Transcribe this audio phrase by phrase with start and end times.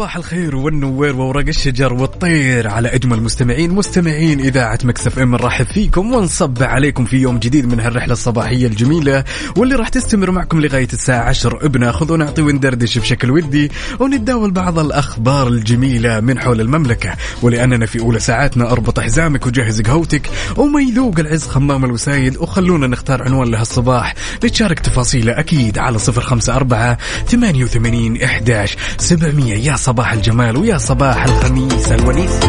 [0.00, 6.14] صباح الخير والنوير وورق الشجر والطير على أجمل مستمعين مستمعين إذاعة Mix FM نرحب فيكم
[6.14, 9.24] ونصب عليكم في يوم جديد من هالرحلة الصباحية الجميلة
[9.56, 15.48] واللي راح تستمر معكم لغاية الساعة 10 بناخذ ونعطي وندردش بشكل ودي ونتداول بعض الأخبار
[15.48, 17.12] الجميلة من حول المملكة.
[17.42, 23.22] ولأننا في أولى ساعاتنا أربط حزامك وجهز قهوتك وما يذوق العز خمام الوسايد وخلونا نختار
[23.22, 26.96] عنوان لهالصباح لتشارك تفاصيله أكيد على 054
[27.26, 32.40] 88 11 700 يا صباح الجمال ويا صباح الخميس الونيس.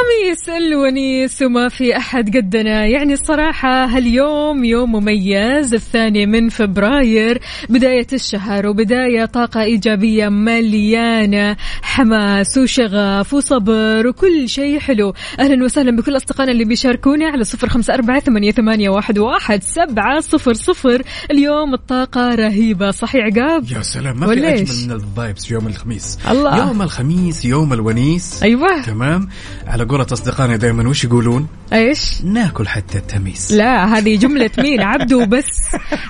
[0.00, 2.86] الخميس الونيس وما في أحد قدنا.
[2.86, 7.40] يعني الصراحة هاليوم يوم مميز الثاني من فبراير.
[7.68, 11.56] بداية الشهر وبداية طاقة إيجابية مليانة.
[11.82, 15.14] حماس وشغف وصبر وكل شيء حلو.
[15.38, 20.20] أهلا وسهلا بكل أصدقائنا اللي بيشاركوني على صفر خمسة أربعة ثمانية, ثمانية واحد, واحد سبعة
[20.20, 21.02] صفر صفر.
[21.30, 22.90] اليوم الطاقة رهيبة.
[22.90, 26.18] صحيح عقاب؟ يا سلام ما في؟ أجمل من الفايبس يوم الخميس.
[26.30, 26.58] الله.
[26.58, 28.42] يوم الخميس يوم الونيس.
[28.42, 28.82] أيوة.
[28.82, 29.28] تمام؟
[29.66, 33.52] على قولة أصدقائنا دائما وش يقولون؟ إيش؟ ناكل حتى التميس.
[33.52, 35.46] لا هذه جملة مين؟ عبدو بس.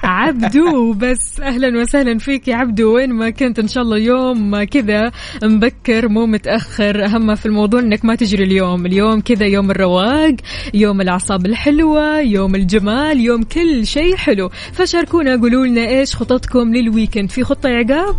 [0.02, 1.40] عبدو بس.
[1.40, 2.94] أهلا وسهلا فيك يا عبدو.
[2.96, 7.04] وين ما كنت إن شاء الله يوم كذا مبكر مو متأخر.
[7.04, 8.86] أهم في الموضوع إنك ما تجري اليوم.
[8.86, 10.34] اليوم كذا يوم الرواق
[10.74, 14.50] يوم الأعصاب الحلوة يوم الجمال يوم كل شيء حلو.
[14.72, 18.16] فشاركونا قولوا لنا إيش خططكم لل weekend في خطة يا عقاب؟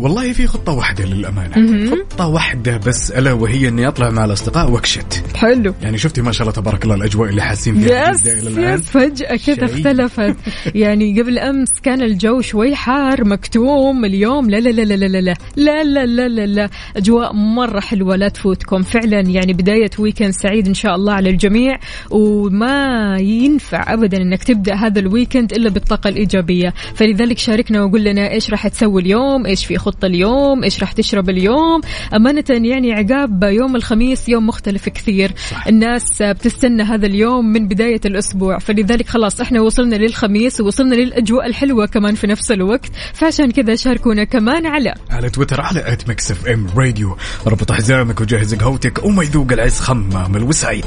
[0.00, 5.24] والله في خطة واحدة للأمانة خطة واحدة بس ألا وهي إني أطلع مع الأصدقاء وأكشت
[5.36, 8.74] حلو يعني شفتي ما شاء الله تبارك الله الأجواء اللي حاسين فيها yes إلى الآن
[8.74, 9.64] yes فجأة كذا.
[9.64, 10.36] اختلفت
[10.74, 15.34] يعني قبل أمس كان الجو شوي حار مكتوم اليوم لا لا لا لا لا لا
[15.56, 20.66] لا لا لا لا لا أجواء مرة حلوة لا تفوتكم فعلا يعني بداية weekend سعيد
[20.66, 21.78] إن شاء الله على الجميع
[22.10, 28.30] وما ينفع أبدا إنك تبدأ هذا ال weekend إلا بالطاقة الإيجابية فلذلك شاركنا وقول لنا
[28.30, 31.80] إيش راح تسوي اليوم إيش في خطة اليوم إيش راح تشرب اليوم؟
[32.14, 35.32] أمانة يعني عقاب يوم الخميس يوم مختلف كثير.
[35.50, 35.66] صح.
[35.66, 38.58] الناس بتستنى هذا اليوم من بداية الأسبوع.
[38.58, 42.90] فلذلك خلاص إحنا وصلنا للخميس ووصلنا للأجواء الحلوة كمان في نفس الوقت.
[43.14, 47.16] فعشان كذا شاركونا كمان على على تويتر على at Mix FM Radio
[47.46, 50.84] اربط حزامك وجهز قهوتك وما يذوق العز خمام الوسعيد.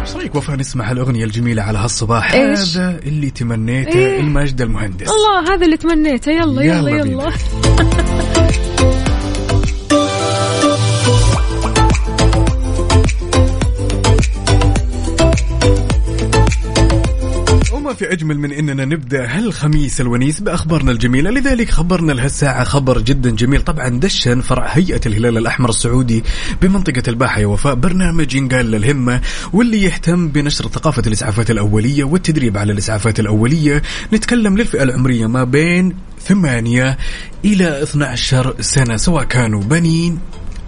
[0.00, 5.08] إيش رأيك وفاء نسمع الأغنية الجميلة على هالصباح؟ إيش؟ هذا اللي تمنيته إيه؟ الماجد المهندس.
[5.08, 6.32] الله هذا اللي تمنيته.
[6.32, 7.32] يلا يلا يلا يلا,
[8.12, 8.69] 嗯。
[17.80, 21.30] وما في أجمل من أننا نبدأ هالخميس الونيس بأخبارنا الجميلة.
[21.30, 23.62] لذلك خبرنا لهالساعة خبر جدا جميل.
[23.62, 26.24] طبعا دشن فرع هيئة الهلال الأحمر السعودي
[26.62, 27.74] بمنطقة الباحة يا وفاء.
[27.74, 29.20] برنامج ينقال للهمة
[29.52, 33.82] واللي يهتم بنشر ثقافة الإسعافات الأولية والتدريب على الإسعافات الأولية.
[34.12, 36.98] نتكلم للفئة العمرية ما بين ثمانية
[37.44, 40.18] إلى 12 سنة سواء كانوا بنين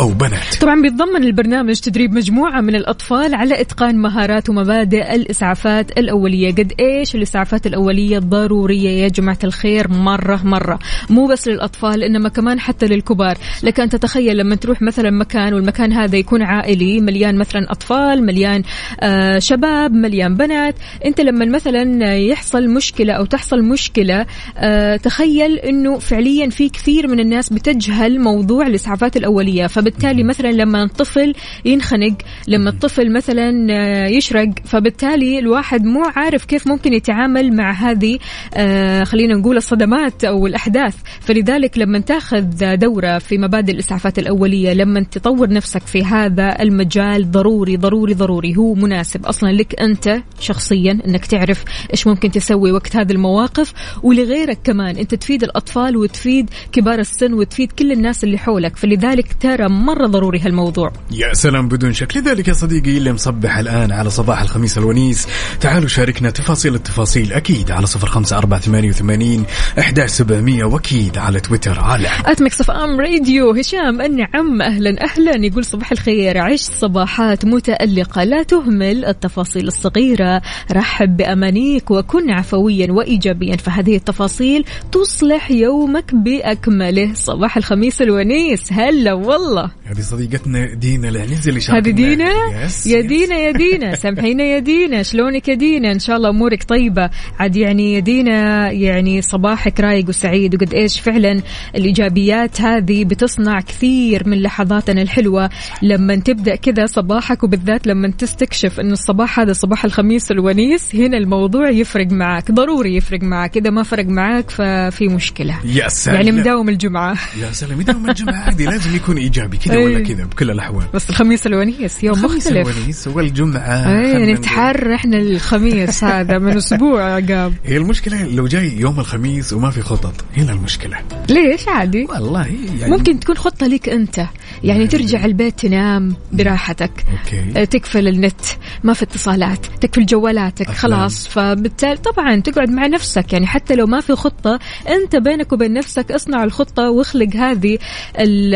[0.01, 0.55] أو بنات.
[0.61, 6.53] طبعا بيتضمن البرنامج تدريب مجموعة من الأطفال على إتقان مهارات ومبادئ الإسعافات الأولية.
[6.53, 10.79] قد إيش الإسعافات الأولية ضرورية يا جماعة الخير؟ مرة مرة.
[11.11, 13.39] مو بس للأطفال إنما كمان حتى للكبار.
[13.63, 18.63] لك أن تتخيل لما تروح مثلا مكان والمكان هذا يكون عائلي مليان مثلا أطفال مليان
[19.01, 20.75] آه شباب مليان بنات.
[21.05, 24.27] أنت لما مثلا يحصل مشكلة أو تحصل مشكلة
[24.57, 29.67] آه تخيل أنه فعليا في كثير من الناس بتجهل موضوع الإسعافات الأولية.
[29.93, 32.15] فبالتالي مثلا لما الطفل ينخنق
[32.49, 38.19] لما الطفل مثلا آه، يشرق فبالتالي الواحد مو عارف كيف ممكن يتعامل مع هذه
[38.55, 40.97] آه، خلينا نقول الصدمات أو الأحداث.
[41.21, 47.77] فلذلك لما تأخذ دورة في مبادئ الإسعافات الأولية لما تطور نفسك في هذا المجال ضروري
[47.77, 53.13] ضروري ضروري هو مناسب أصلا لك أنت شخصيا أنك تعرف إيش ممكن تسوي وقت هذه
[53.13, 53.73] المواقف.
[54.03, 58.77] ولغيرك كمان أنت تفيد الأطفال وتفيد كبار السن وتفيد كل الناس اللي حولك.
[58.77, 60.93] فلذلك ترى مرة ضروري هالموضوع.
[61.11, 62.17] يا سلام بدون شك.
[62.17, 65.27] لذلك يا صديقي اللي مصبح الآن على صباح الخميس الونيس
[65.61, 69.45] تعالوا شاركنا تفاصيل التفاصيل أكيد على صفر خمسة أربعة ثمانية وثمانين
[69.79, 71.81] أحداش سبعمية وأكيد على تويتر.
[71.81, 78.25] على at Mix FM Radio هشام النعم أهلا أهلا يقول صباح الخير عش صباحات متألقة
[78.25, 80.43] لا تهمل التفاصيل الصغيرة.
[80.73, 87.15] رحب بأمانيك وكن عفويا وايجابيا فهذه التفاصيل تصلح يومك بأكمله.
[87.15, 89.62] صباح الخميس الونيس هلا والله.
[89.85, 93.01] هذه صديقتنا دينا العنزي اللي شاركتنا هذه دينا؟ yes يا.
[93.01, 93.95] دينا يا دينا.
[94.03, 95.03] سامحينا يا دينا.
[95.03, 97.11] شلونك يا دينا؟ إن شاء الله أمورك طيبة.
[97.39, 100.55] عاد يعني يا دينا يعني صباحك رايق وسعيد.
[100.55, 101.43] وقد إيش فعلا
[101.75, 105.51] الإيجابيات هذه بتصنع كثير من لحظاتنا الحلوة.
[105.83, 111.71] لما تبدأ كذا صباحك وبالذات لما تستكشف انه الصباح هذا صباح الخميس الونيس هنا الموضوع
[111.71, 113.57] يفرق معك ضروري يفرق معك.
[113.57, 115.59] إذا ما فرق معك ففي مشكلة.
[115.65, 116.17] يا سلام.
[116.17, 117.17] يعني مداوم الجمعة.
[117.41, 118.35] يا سلام يدوم الجمعة.
[118.35, 119.19] عادي لازم يكون
[119.53, 120.03] إيجابي كذا ولا أي.
[120.15, 120.85] كذا بكل الأحوال.
[120.95, 122.77] بس الخميس الونيس يوم الخميس مختلف.
[122.79, 124.01] الونيس والجمعة.
[124.01, 127.55] اي خلنا نتحرى إحنا الخميس هذا من أسبوع عقاب.
[127.65, 130.97] هي المشكلة لو جاي يوم الخميس وما في خطط هنا المشكلة.
[131.29, 132.47] ليش عادي؟ والله
[132.81, 134.27] يعني ممكن تكون خطة لك أنت
[134.65, 136.91] يعني ترجع البيت تنام براحتك.
[137.13, 137.61] okay.
[137.61, 138.41] آه، تقفل النت
[138.85, 140.99] ما في اتصالات تقفل جوالاتك أفلام.
[140.99, 141.29] خلاص.
[141.29, 144.59] فبالتالي طبعا تقعد مع نفسك يعني حتى لو ما في خطة
[144.89, 147.79] أنت بينك وبين نفسك اصنع الخطة واخلق هذه
[148.19, 148.55] ال-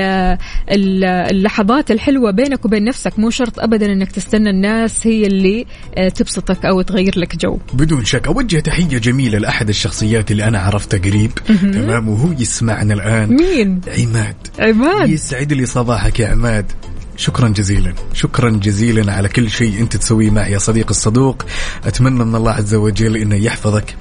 [0.70, 3.19] ال- اللحظات الحلوة بينك وبين نفسك.
[3.19, 4.50] مو شرط أبدا أنك تستنى.
[4.50, 5.67] الناس هي اللي
[5.99, 7.59] آه، تبسطك أو تغير لك جو.
[7.73, 8.27] بدون شك.
[8.27, 11.31] أوجه تحية جميلة لأحد الشخصيات اللي أنا عرفته قريب.
[11.47, 13.29] تمام؟ وهو يسمعنا الآن.
[13.29, 14.37] مين؟ عماد.
[14.59, 15.11] عماد.
[15.11, 16.73] يسعد لي صباحك يا عماد.
[17.17, 17.93] شكرا جزيلا.
[18.12, 21.43] شكرا جزيلا على كل شيء أنت تسويه معي يا صديق الصدوق.
[21.85, 23.94] أتمنى من الله عز وجل إنه يحفظك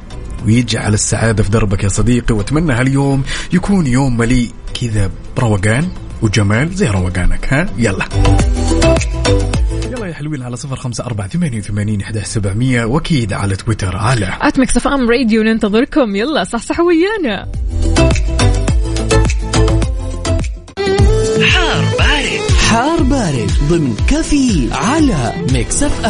[0.46, 2.36] ويجعل السعادة في دربك يا صديقي.
[2.36, 3.24] وأتمنى هاليوم
[3.54, 4.50] يكون يوم مليء
[4.81, 5.88] كذا بروقان.
[6.22, 8.06] وجمال زي روقانك ها؟ يلا.
[9.92, 14.34] يلا يا حلوين على صفر خمسة أربعة ثمانية وثمانين إحدى سبعمية وأكيد على تويتر على
[14.42, 16.16] at Mix FM Radio ننتظركم.
[16.16, 17.52] يلا صحصح ويانا.
[21.50, 22.52] حار بارد.
[22.70, 26.06] حار بارد ضمن كافيين على Mix F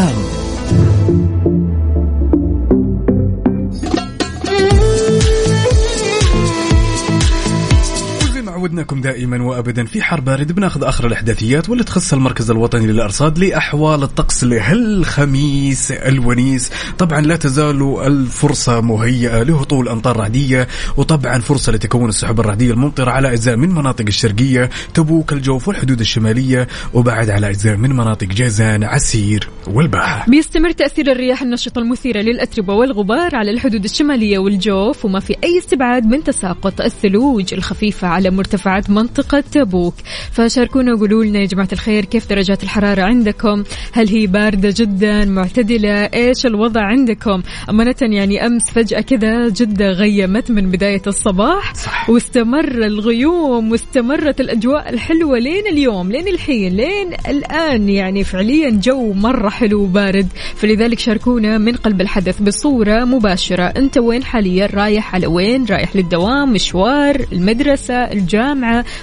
[8.66, 14.04] عودناكم دائما وابدا في حار بارد بناخذ آخر الأحداثيات واللي تخص المركز الوطني للأرصاد لأحوال
[14.04, 16.72] الطقس لهالخميس الونيس.
[16.98, 20.68] طبعا لا تزال الفرصة مهيئة لهطول أمطار رعدية
[20.98, 26.68] وطبعا فرصة لتكون السحب الرعدية الممطرة على أجزاء من مناطق الشرقية تبوك الجوف والحدود الشمالية
[26.94, 33.36] وبعد على أجزاء من مناطق جازان عسير والباحه بيستمر تأثير الرياح النشطة المثيرة للأتربة والغبار
[33.36, 39.44] على الحدود الشمالية والجوف وما في أي استبعاد من تساقط الثلوج الخفيفة على مرتفعات منطقة
[39.52, 39.94] تبوك.
[40.32, 45.90] فشاركونا وقولوا لنا يا جماعة الخير كيف درجات الحرارة عندكم؟ هل هي باردة جدا؟ معتدلة؟
[45.90, 51.74] إيش الوضع عندكم؟ أمانة يعني أمس فجأة كذا جدة غيمت من بداية الصباح.
[51.76, 52.10] صح.
[52.10, 57.90] واستمر الغيوم واستمرت الأجواء الحلوة لين اليوم لين الحين لين الآن.
[57.90, 60.28] يعني فعليا جو مرة حلو وبارد.
[60.56, 63.64] فلذلك شاركونا من قلب الحدث بصورة مباشرة.
[63.64, 68.45] أنت وين حاليا؟ رايح على وين؟ رايح للدوام مشوار المدرسة الجامعة؟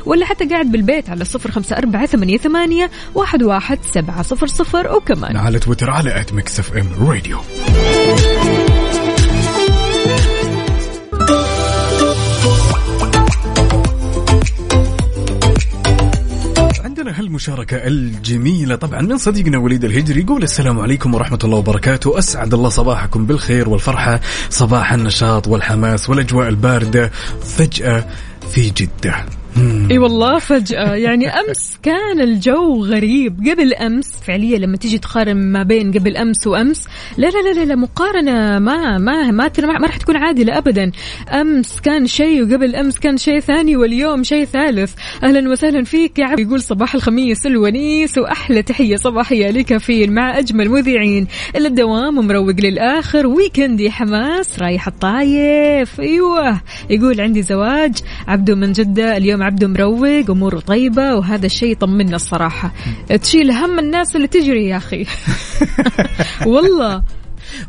[0.07, 4.97] ولا حتى قاعد بالبيت على صفر خمسة أربعة ثمانية, ثمانية واحد, واحد سبعة صفر صفر
[4.97, 5.37] وكمان.
[5.37, 7.39] على تويتر على at Mix FM Radio
[16.85, 22.19] عندنا هالمشاركة الجميلة طبعا من صديقنا وليد الهجري يقول السلام عليكم ورحمة الله وبركاته.
[22.19, 27.11] أسعد الله صباحكم بالخير والفرحة صباح النشاط والحماس والأجواء الباردة.
[27.57, 28.05] فجأة
[28.51, 29.27] في جدة.
[29.91, 33.49] إي والله فجأة يعني أمس كان الجو غريب.
[33.51, 37.65] قبل أمس فعليا لما تيجي تقارن ما بين قبل أمس وأمس لا لا لا لا,
[37.65, 40.93] لا مقارنة ما ما ما ما راح تكون عادلة ابدا.
[41.33, 44.95] أمس كان شيء وقبل أمس كان شيء ثاني واليوم شيء ثالث.
[45.23, 46.41] أهلا وسهلا فيك يا عبد.
[46.41, 51.27] يقول صباح الخميس الونيس وأحلى تحية صباحية لكافيين مع أجمل مذيعين.
[51.57, 53.27] إلا الدوام مروق للآخر.
[53.27, 56.01] ويكندي حماس رايح الطايف.
[56.01, 57.93] أيوه يقول عندي زواج
[58.29, 62.73] عبده من جدة اليوم عبده مروق أموره طيبة وهذا الشيء يطمنا الصراحة.
[63.23, 65.07] تشيل هم الناس اللي تجري يا أخي.
[66.47, 67.03] والله.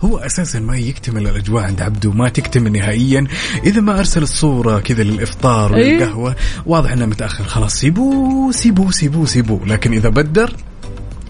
[0.02, 3.28] هو أساسا ما يكتمل الأجواء عند عبده ما تكتمل نهائيا.
[3.64, 6.00] إذا ما أرسل الصورة كذا للإفطار إيه.
[6.00, 7.44] والقهوه واضح إنه متأخر.
[7.44, 9.66] خلاص سيبوه سيبوه سيبوه سيبوه.
[9.68, 10.56] لكن إذا بدر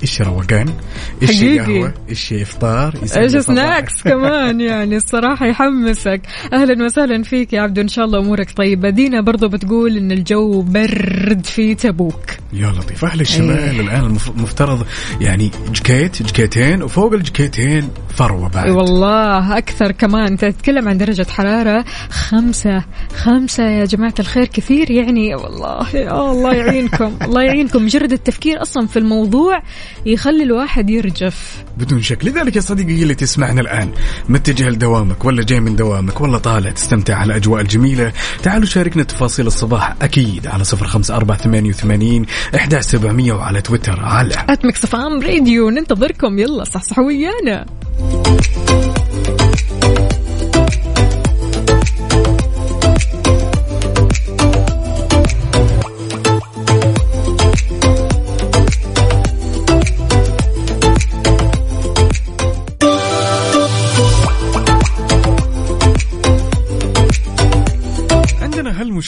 [0.04, 0.74] إيش روقان
[1.22, 1.44] إيش.
[1.44, 3.38] قهوه إيش افطار إيش.
[3.38, 6.22] سناكس كمان يعني الصراحة يحمسك.
[6.54, 8.90] أهلا وسهلا فيك يا عبدو إن شاء الله أمورك طيبة.
[8.90, 12.24] دينا برضو بتقول إن الجو برد في تبوك.
[12.54, 13.06] يا لطيف.
[13.06, 13.80] أهل الشمال إيه.
[13.82, 14.86] الآن المف- المفترض
[15.22, 18.70] يعني جكيت جكيتين وفوق الجكيتين فروه بعد.
[18.70, 20.38] والله أكثر كمان.
[20.38, 22.84] تتكلم عن درجة حرارة خمسة
[23.16, 25.36] خمسة يا جماعة الخير كثير يعني.
[25.36, 27.18] والله يا الله يعينكم.
[27.26, 27.84] الله يعينكم.
[27.86, 29.62] مجرد التفكير أصلا في الموضوع
[30.06, 31.64] يخلي الواحد يرجف.
[31.78, 32.26] بدون شك.
[32.26, 33.92] لذلك يا صديقي اللي تسمعنا الآن.
[34.30, 38.12] متجه لدوامك ولا جاي من دوامك ولا طالع تستمتع على الأجواء الجميلة.
[38.44, 39.96] تعالوا شاركنا تفاصيل الصباح.
[40.02, 44.00] أكيد على صفر خمسة أربعة ثمانية وثمانين إحدى سبعمية وعلى تويتر.
[44.00, 44.36] على.
[44.50, 46.40] at Mix FM Radio ننتظركم.
[46.40, 47.66] يلا صحصحوا ويانا.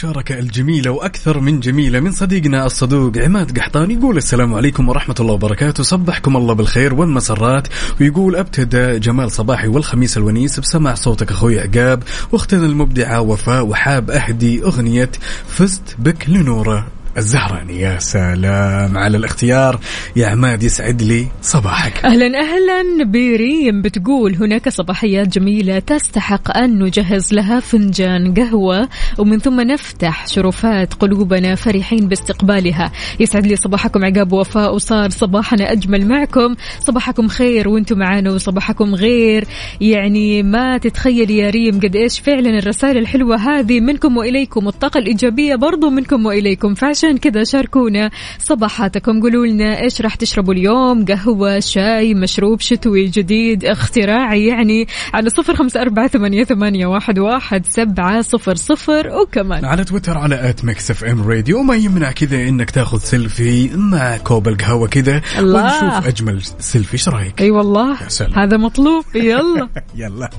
[0.05, 5.15] عندنا هالمشاركة الجميلة وأكثر من جميلة من صديقنا الصدوق عماد قحطان يقول السلام عليكم ورحمة
[5.19, 5.83] الله وبركاته.
[5.83, 7.67] صبحكم الله بالخير والمسرات.
[8.01, 14.63] ويقول أبتدى جمال صباحي والخميس الونيس بسمع صوتك أخوي عقاب وأختنا المبدعة وفاء وحاب أهدي
[14.63, 15.11] أغنية
[15.47, 16.94] فزت بك لنورة.
[17.17, 19.79] الزهراني يا سلام على الاختيار.
[20.15, 22.05] يا عماد يسعد لي صباحك.
[22.05, 23.03] أهلا أهلا.
[23.05, 30.93] بريم بتقول هناك صباحيات جميلة تستحق أن نجهز لها فنجان قهوة ومن ثم نفتح شرفات
[30.93, 32.91] قلوبنا فرحين باستقبالها.
[33.19, 36.55] يسعد لي صباحكم عقاب وفاء وصار صباحنا أجمل معكم.
[36.79, 39.47] صباحكم خير وأنتم معانا وصباحكم غير.
[39.81, 44.67] يعني ما تتخيل يا ريم قد إيش فعلا الرسائل الحلوة هذه منكم وإليكم.
[44.67, 46.73] الطاقه الإيجابية برضو منكم وإليكم.
[46.73, 49.21] فعشان كذا شاركونا صباحاتكم.
[49.21, 55.55] قولوا لنا إيش راح تشربوا اليوم؟ قهوة شاي مشروب شتوي جديد اختراعي يعني على صفر
[55.55, 59.07] خمسة أربعة ثمانية, ثمانية واحد, واحد سبعة صفر صفر.
[59.21, 61.63] وكمان على تويتر على at Mix FM Radio.
[61.63, 65.21] ما يمنع كذا إنك تاخذ سيلفي مع كوب القهوة كذا.
[65.39, 66.93] ونشوف أجمل سيلفي.
[66.93, 68.03] إيش رأيك؟ أي والله.
[68.03, 68.33] يا سلام.
[68.39, 69.05] هذا مطلوب.
[69.15, 69.69] يلا.
[69.95, 70.29] يلا.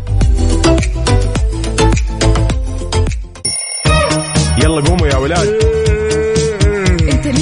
[4.63, 5.76] يلا قوموا يا ولاد.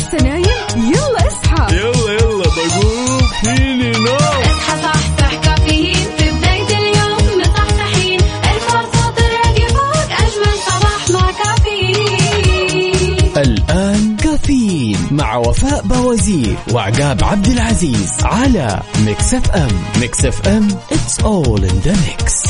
[0.05, 0.45] لسه نايم
[0.77, 1.77] يلا اصحى.
[1.77, 4.17] يلا يلا بقوم فيني نوم.
[4.17, 6.07] اصحى صحصح كافيين.
[6.19, 8.21] في بداية اليوم مصحصحين.
[8.21, 13.33] الفرصة تراك فوق أجمل صباح مع كافيين.
[13.37, 19.85] الآن كافيين مع وفاء بوازير وعقاب عبد العزيز على Mix FM.
[20.01, 22.45] Mix FM it's all in the mix.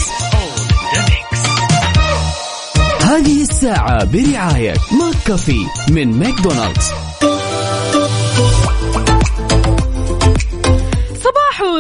[3.03, 6.91] هذه الساعة برعاية McCafé من ماكدونالدز.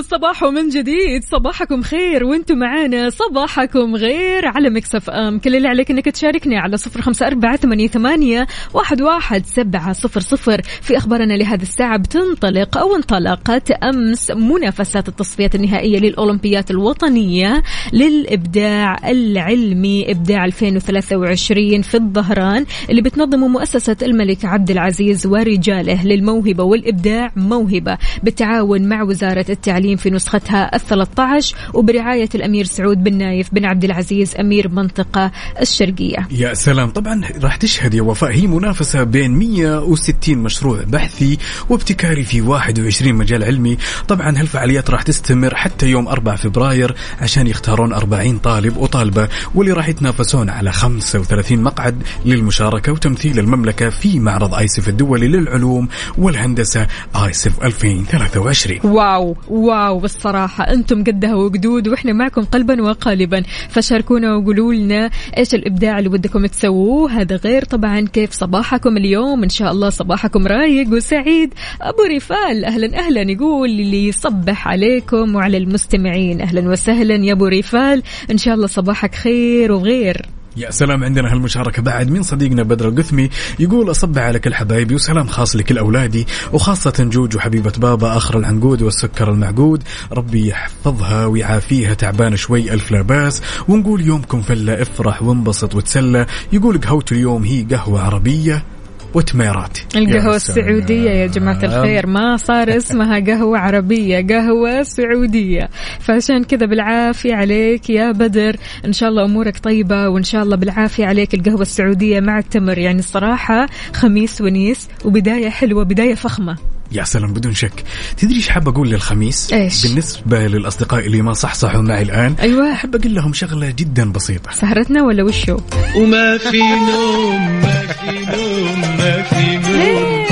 [0.02, 1.24] صباحو صباحو من جديد.
[1.24, 3.10] صباحكم خير وأنتم معانا.
[3.10, 5.38] صباحكم غير على Mix FM.
[5.38, 10.62] كل اللي عليك إنك تشاركني على صفر خمسة أربعة ثمانية واحد, واحد سبعة صفر صفر.
[10.62, 20.10] في أخبارنا لهذه الساعة بتنطلق أو انطلقت أمس منافسات التصفيات النهائية للأولمبيات الوطنية للإبداع العلمي
[20.10, 28.88] إبداع 2023 في الظهران اللي بتنظمه مؤسسة الملك عبد العزيز ورجاله للموهبة والإبداع موهبة بالتعاون
[28.88, 34.34] مع وزارة التعليم في نسختها ال 13 وبرعاية الأمير سعود بن نايف بن عبد العزيز
[34.40, 36.28] أمير منطقة الشرقية.
[36.30, 36.90] يا سلام.
[36.90, 41.38] طبعا راح تشهد يا وفاء هي منافسة بين 160 مشروع بحثي
[41.68, 43.78] وابتكاري في 21 مجال علمي.
[44.08, 49.88] طبعا هالفعاليات راح تستمر حتى يوم 4 فبراير عشان يختارون 40 طالب وطالبة واللي راح
[49.88, 55.88] يتنافسون على 35 مقعد للمشاركة وتمثيل المملكة في معرض ايسف الدولي للعلوم
[56.18, 56.86] والهندسة
[57.26, 59.73] ايسف 2023 واو واو.
[59.74, 63.42] بالصراحة أنتم قدها وقدود وإحنا معكم قلبا وقالبا.
[63.68, 67.10] فشاركونا وقولوا لنا إيش الإبداع اللي ودكم تسووه.
[67.10, 69.42] هذا غير طبعا كيف صباحكم اليوم.
[69.42, 71.54] إن شاء الله صباحكم رايق وسعيد.
[71.82, 76.40] أبو ريفال أهلا أهلا يقول اللي يصبح عليكم وعلى المستمعين.
[76.40, 78.02] أهلا وسهلا يا أبو ريفال.
[78.30, 80.26] إن شاء الله صباحك خير وغير.
[80.56, 85.26] يا سلام عندنا هالمشاركة بعد من صديقنا بدر القثمي يقول أصب على كل حبايبي وسلام
[85.26, 89.82] خاص لكل أولادي وخاصة جوج وحبيبة بابا آخر العنقود والسكر المعقود.
[90.12, 96.26] ربي يحفظها ويعافيها تعبانة شوي ألف لا باس ونقول يومكم فلة افرح وانبسط وتسلى.
[96.52, 98.73] يقول قهوة اليوم هي قهوة عربية.
[99.14, 100.36] وتميرات القهوة.
[100.36, 102.06] السعودية يا جماعة الخير.
[102.06, 105.68] ما صار اسمها قهوة عربية قهوة سعودية.
[106.00, 108.56] فعشان كذا بالعافية عليك يا بدر.
[108.84, 112.78] إن شاء الله أمورك طيبة وإن شاء الله بالعافية عليك القهوة السعودية مع التمر.
[112.78, 116.73] يعني الصراحة خميس ونيس وبداية حلوة بداية فخمة.
[116.92, 117.84] يا سلام بدون شك.
[118.16, 122.72] تدري إيش حاب أقول للخميس؟ إيش؟ بالنسبة للأصدقاء اللي ما صحصحوا معي الآن أيوه.
[122.72, 124.52] أحب أقول لهم شغلة جدا بسيطة.
[124.52, 125.58] سهرتنا ولا وشو؟
[125.96, 130.24] وما في نوم ما في نوم ما في نوم.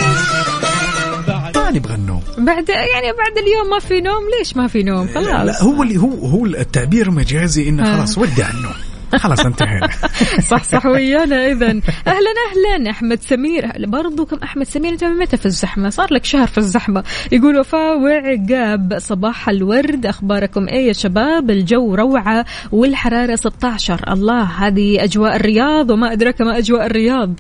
[1.57, 2.23] ما نبغى النوم.
[2.39, 5.97] بعد يعني بعد اليوم ما في نوم ليش ما في نوم؟ خلاص لا هو اللي
[5.97, 7.97] هو هو التعبير مجازي إنه آه.
[7.97, 8.75] خلاص ودع النوم.
[9.17, 9.89] خلاص انتهينا.
[10.51, 11.67] صح صح ويانا اذا
[12.07, 12.91] أهلا أهلا.
[12.91, 17.05] أحمد سمير برضو كم أحمد سمير أنت متى في الزحمة؟ صار لك شهر في الزحمة.
[17.33, 20.07] يقول وفاء وعقاب صباح الورد.
[20.07, 26.59] أخباركم إيه يا شباب؟ الجو روعة والحرارة 16 الله هذه أجواء الرياض وما أدراك ما
[26.59, 27.35] أجواء الرياض.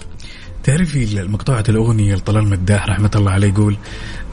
[0.65, 3.77] تعرفي المقطوعة الأغنية لطلال مداح رحمة الله عليه يقول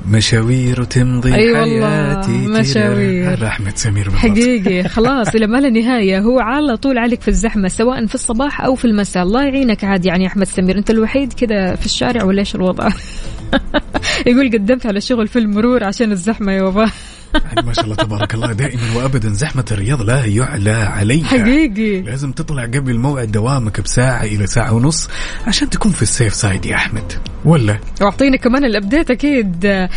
[0.08, 3.48] مشاوير تمضي أي والله، حياتي مشاوير.
[3.48, 4.22] أحمد سمير بالضبط.
[4.22, 4.84] حقيقي.
[4.96, 6.20] خلاص إلى ما لا نهاية.
[6.20, 9.24] هو على طول عليك في الزحمة سواء في الصباح أو في المساء.
[9.24, 10.78] الله يعينك عاد يعني يا أحمد سمير.
[10.78, 12.90] أنت الوحيد كذا في الشارع ولا إيش الوضع؟
[14.28, 16.90] يقول قدمت على شغل في المرور عشان الزحمة يا وفاء.
[17.34, 21.26] يعني ما شاء الله تبارك الله دائما وأبدا زحمة الرياض لا يعلى عليها.
[21.26, 22.02] حقيقي.
[22.02, 25.10] لازم تطلع قبل موعد دوامك بساعة إلى ساعة ونص
[25.48, 27.14] عشان تكون في ال safe side يا أحمد.
[27.46, 29.66] ولا؟ وأعطينا كمان ال update أكيد.
[29.66, 29.90] آه،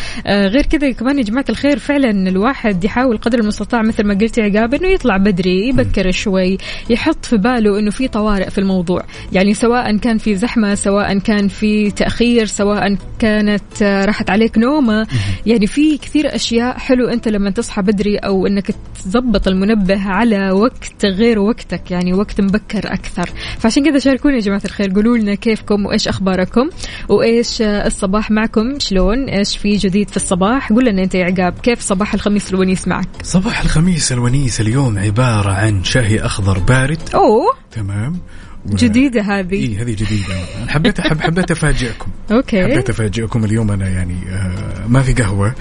[0.47, 4.45] غير كذا كمان يا جماعة الخير فعلا الواحد يحاول قدر المستطاع مثل ما قلت يا
[4.45, 6.59] عقاب إنه يطلع بدري يبكر شوي
[6.91, 9.05] يحط في باله إنه في طوارئ في الموضوع.
[9.33, 15.07] يعني سواء كان في زحمة سواء كان في تأخير سواء كانت آه، راحت عليك نومة.
[15.47, 18.75] يعني في كثير أشياء حلو أنت لما تصحى بدري أو إنك
[19.05, 23.31] تظبط المنبه على وقت غير وقتك يعني وقت مبكر أكثر.
[23.59, 26.69] فعشان كذا شاركونا يا جماعة الخير قولوا لنا كيفكم وإيش أخباركم
[27.09, 31.81] وإيش الصباح معكم شلون إيش في جديد في الصباح؟ قول لنا أنت يا عقاب كيف
[31.81, 37.01] صباح الخميس الونيس معك؟ صباح الخميس الونيس اليوم عبارة عن شاي أخضر بارد.
[37.15, 37.53] أوه!
[37.71, 38.19] تمام.
[38.67, 39.55] جديدة هذه.
[39.55, 40.35] إيه هذه جديدة.
[40.69, 42.07] حبيت أحب حبيت أفاجئكم.
[42.33, 42.63] okay.
[42.65, 45.55] حبيت أفاجئكم اليوم أنا يعني آه ما في قهوة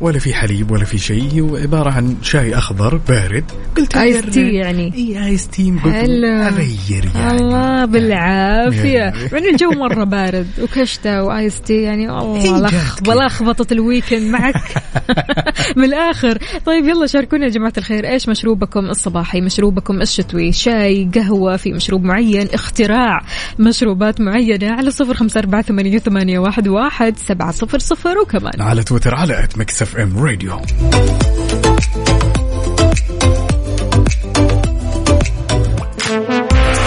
[0.00, 3.44] ولا في حليب ولا في شيء وعبارة عن شاي أخضر بارد.
[3.76, 4.92] قلت ice tea يعني.
[4.94, 5.94] إي ice tea قلت.
[6.24, 7.36] أغير يعني.
[7.40, 8.98] الله بالعافية.
[8.98, 9.16] يعني.
[9.32, 12.10] مع انه الجو مرة بارد؟ وكشتة و ice tea يعني.
[12.10, 13.14] الله جات لخ- كذا.
[13.14, 14.54] لخبطة ال weekend معك.
[15.76, 16.38] من الآخر.
[16.66, 18.08] طيب يلا شاركونا يا جماعة الخير.
[18.10, 23.20] إيش مشروبكم الصباحي؟ مشروبكم الشتوي؟ شاي قهوة؟ في مشروب معين؟ اختراع
[23.58, 28.62] مشروبات معينة على صفر خمسة أربعة ثمانية, ثمانية واحد, واحد سبعة صفر صفر وكمان.
[28.62, 30.60] على تويتر على at Mix FM Radio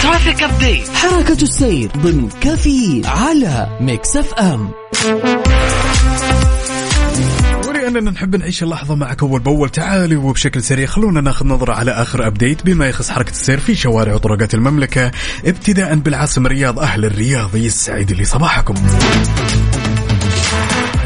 [0.02, 4.70] traffic update حركة السير ضمن كفي على Mix FM
[7.88, 9.68] ولأننا نحب نعيش اللحظة معك أول بأول.
[9.68, 14.14] تعالي وبشكل سريع خلونا ناخذ نظرة على آخر update بما يخص حركة السير في شوارع
[14.14, 15.10] وطرقات المملكة
[15.44, 18.74] ابتداء بالعاصمة الرياض أهل الرياض يسعد لي صباحكم.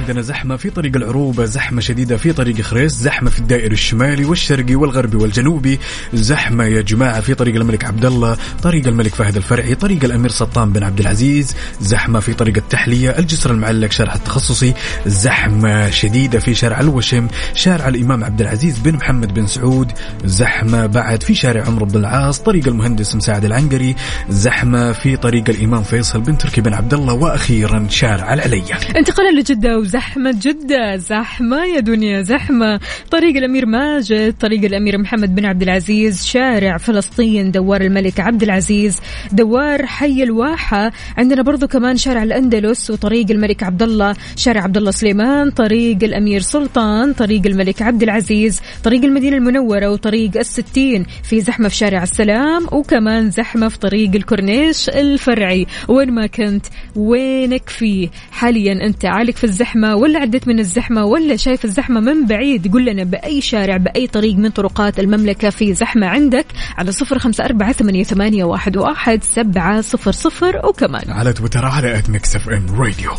[0.02, 4.74] عندنا زحمة في طريق العروبة زحمة شديدة في طريق خريس زحمة في الدائري الشمالي والشرقي
[4.74, 5.78] والغربي والجنوبي
[6.14, 10.72] زحمة يا جماعة في طريق الملك عبد الله طريق الملك فهد الفرعي طريق الأمير سلطان
[10.72, 14.74] بن عبد العزيز زحمة في طريق التحلية الجسر المعلق شارع التخصصي
[15.06, 19.92] زحمة شديدة في شارع الوشم شارع الإمام عبد العزيز بن محمد بن سعود
[20.24, 23.96] زحمة بعد في شارع عمرو بن العاص طريق المهندس مساعد العنقري
[24.30, 28.98] زحمة في طريق الإمام فيصل بن تركي بن عبد الله وأخيرا شارع العليا.
[28.98, 32.80] انتقالا لجدة وزحمة جدة زحمة يا دنيا زحمة.
[33.10, 39.00] طريق الأمير ماجد طريق الأمير محمد بن عبد العزيز شارع فلسطين دوار الملك عبد العزيز
[39.32, 40.92] دوار حي الواحة.
[41.16, 46.40] عندنا برضو كمان شارع الأندلس وطريق الملك عبد الله شارع عبد الله سليمان طريق الأمير
[46.40, 51.06] سلطان طريق الملك عبد العزيز طريق المدينة المنورة وطريق الستين.
[51.22, 55.66] في زحمة في شارع السلام وكمان زحمة في طريق الكورنيش الفرعي.
[55.88, 59.81] وين ما كنت وينك فيه؟ حاليا أنت عالق في الزحمة.
[59.84, 64.34] ولا عديت من الزحمة ولا شايف الزحمة من بعيد قل لنا بأي شارع بأي طريق
[64.34, 66.46] من طرقات المملكة في زحمة عندك
[66.78, 71.10] على صفر خمسة أربعة ثمانية, ثمانية واحد, واحد سبعة صفر صفر وكمان.
[71.10, 73.10] على تويتر على at Mix FM Radio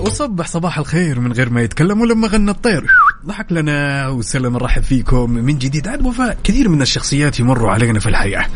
[0.00, 2.86] وصبح صباح الخير من غير ما يتكلم ولما غنى الطير.
[3.26, 5.30] ضحك لنا وسلم نرحب فيكم.
[5.30, 8.46] من جديد عاد وفاء كثير من الشخصيات يمروا علينا في الحياة.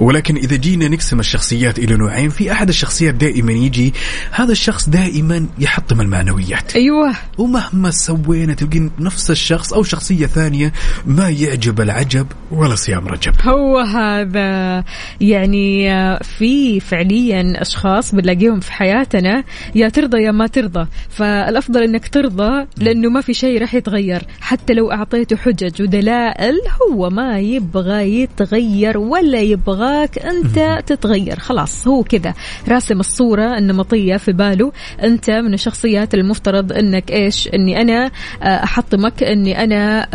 [0.00, 3.94] ولكن إذا جينا نقسم الشخصيات إلى نوعين في أحد الشخصيات دائما يجي
[4.30, 6.76] هذا الشخص دائما يحطم المعنويات.
[6.76, 7.14] أيوه.
[7.38, 10.72] ومهما سوينا تلقين نفس الشخص أو شخصية ثانية
[11.06, 13.32] ما يعجب العجب ولا صيام رجب.
[13.42, 14.84] هو هذا.
[15.20, 20.86] يعني آه، في فعليا أشخاص بنلاقيهم في حياتنا يا ترضى يا ما ترضى.
[21.10, 24.09] فالأفضل إنك ترضى لأنه ما في شيء راح يتغير.
[24.10, 24.26] يتغير.
[24.40, 31.38] حتى لو أعطيته حجج ودلائل هو ما يبغى يتغير ولا يبغاك أنت تتغير.
[31.38, 32.34] خلاص هو كذا.
[32.68, 34.72] راسم الصورة النمطية في باله.
[35.02, 38.10] أنت من الشخصيات المفترض أنك إيش؟ أني أنا
[38.42, 39.22] آه، أحطمك.
[39.22, 40.08] أني أنا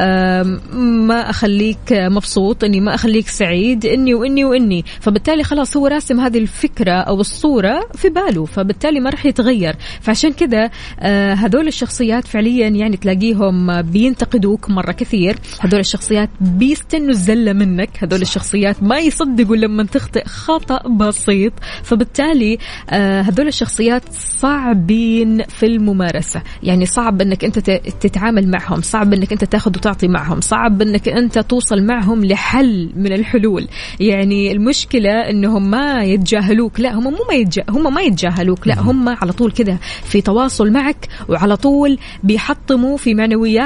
[0.73, 2.63] ما أخليك مبسوط.
[2.63, 3.86] أني ما أخليك سعيد.
[3.86, 4.86] أني وإني وإني.
[4.99, 8.45] فبالتالي خلاص هو راسم هذه الفكرة أو الصورة في باله.
[8.45, 9.75] فبالتالي ما راح يتغير.
[10.01, 15.38] فعشان كذا آه، هذول الشخصيات فعليا يعني تلاقيهم بينتقدوك مرة كثير.
[15.60, 17.89] هذول الشخصيات بيستنوا الزلة منك.
[18.04, 21.54] هذول الشخصيات ما يصدقوا لما تخطئ خطأ بسيط.
[21.84, 22.58] فبالتالي
[22.89, 24.04] آه، هذول الشخصيات
[24.39, 26.41] صعبين في الممارسة.
[26.63, 28.82] يعني صعب إنك أنت ت- تتعامل معهم.
[28.82, 30.41] صعب إنك أنت تاخذ وتعطي معهم.
[30.41, 33.67] صعب إنك أنت توصل معهم لحل من الحلول.
[34.00, 36.80] يعني المشكلة إنهم ما يتجاهلوك.
[36.80, 37.63] لا هم مو ما يتجا...
[37.69, 38.67] هم ما يتجاهلوك.
[38.67, 43.13] لا هم على طول كذا في تواصل معك وعلى طول بيحطموا في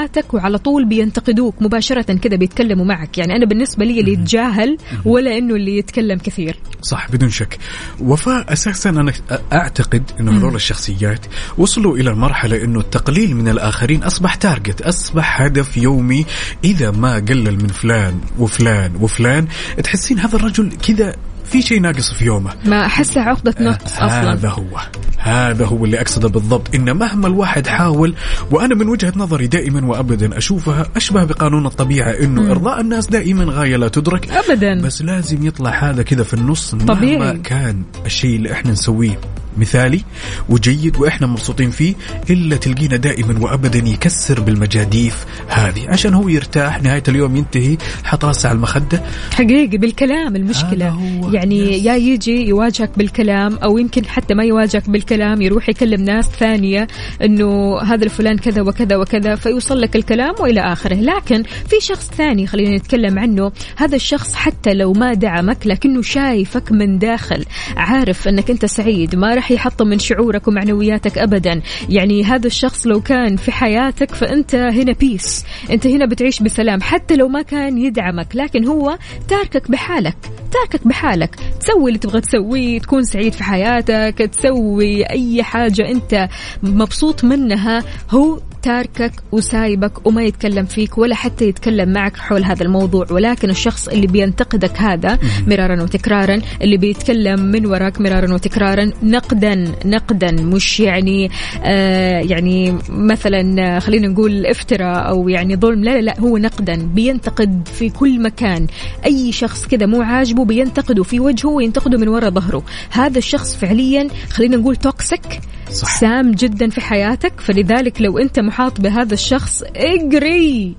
[0.10, 3.18] معنوياتك وعلى طول بينتقدوك مباشرة كذا بيتكلموا معك.
[3.18, 6.60] يعني أنا بالنسبة لي اللي يتجاهل ولا إنه اللي يتكلم كثير.
[6.82, 7.58] صح بدون شك.
[8.00, 9.14] وفاء أساسا أنا
[9.54, 11.26] أعتقد إنه هذول الشخصيات
[11.58, 16.26] وصلوا إلى المرحله إنه التقليل من الآخرين أصبح تارجت أصبح هدف يومي.
[16.64, 19.48] إذا ما قلل من فلان وفلان وفلان
[19.84, 21.16] تحسين هذا الرجل كذا
[21.50, 22.52] في شيء ناقص في يومه.
[22.66, 24.34] ما احسها عقدة نقص أصلا.
[24.34, 24.80] هذا هو.
[25.18, 26.76] هذا هو اللي أقصده بالضبط.
[26.76, 28.16] إن مهما الواحد حاول
[28.52, 33.78] وأنا من وجهة نظري دائما وابدا أشوفها أشبه بقانون الطبيعة إنه إرضاء الناس دائما غاية
[33.78, 34.32] لا تدرك.
[34.32, 34.82] ابدا.
[34.82, 37.18] بس لازم يطلع هذا كذا في النص طبيعي.
[37.18, 39.20] مهما كان الشيء اللي إحنا نسويه.
[39.58, 40.02] مثالي
[40.50, 41.96] وجيد وإحنا مبسوطين فيه
[42.30, 48.50] إلا تلقينا دائما وابدا يكسر بالمجاديف هذه عشان هو يرتاح نهاية اليوم ينتهي حط راسه
[48.50, 51.32] على المخدة حقيقي بالكلام هذا المشكلة هو.
[51.32, 51.86] يعني يس.
[51.86, 56.88] يا يجي يواجهك بالكلام أو يمكن حتى ما يواجهك بالكلام يروح يكلم ناس ثانية
[57.24, 62.48] أنه هذا الفلان كذا وكذا وكذا فيوصل لك الكلام وإلى آخره لكن في شخص ثاني
[62.48, 67.46] خلينا نتكلم عنه هذا الشخص حتى لو ما دعمك لكنه شايفك من داخل
[67.78, 71.62] عارف أنك أنت سعيد ما راح يحطم من شعورك ومعنوياتك أبدا.
[71.90, 77.16] يعني هذا الشخص لو كان في حياتك فأنت هنا بيس أنت هنا بتعيش بسلام حتى
[77.16, 78.36] لو ما كان يدعمك.
[78.36, 78.98] لكن هو
[79.28, 80.16] تاركك بحالك
[80.52, 81.36] تاركك بحالك.
[81.60, 86.30] تسوي اللي تبغى تسويه تكون سعيد في حياتك تسوي أي حاجة أنت
[86.64, 87.84] مبسوط منها.
[88.10, 93.06] هو تاركك وسايبك وما يتكلم فيك ولا حتى يتكلم معك حول هذا الموضوع.
[93.12, 100.32] ولكن الشخص اللي بينتقدك هذا مرارا وتكرارا اللي بيتكلم من وراك مرارا وتكرارا نقدا نقدا.
[100.32, 101.32] مش يعني
[101.64, 105.84] آه يعني مثلا آه، خلينا نقول افتراء أو يعني ظلم.
[105.84, 106.76] لا لا لا هو نقدا.
[106.76, 108.68] بينتقد في كل مكان.
[109.06, 112.64] أي شخص كذا مو عاجبه بينتقده في وجهه وينتقده من وراء ظهره.
[112.90, 115.40] هذا الشخص فعليا خلينا نقول توكسيك
[115.72, 116.00] صح.
[116.00, 117.34] سام جدا في حياتك.
[117.38, 120.76] فلذلك لو أنت محاط بهذا الشخص اجري.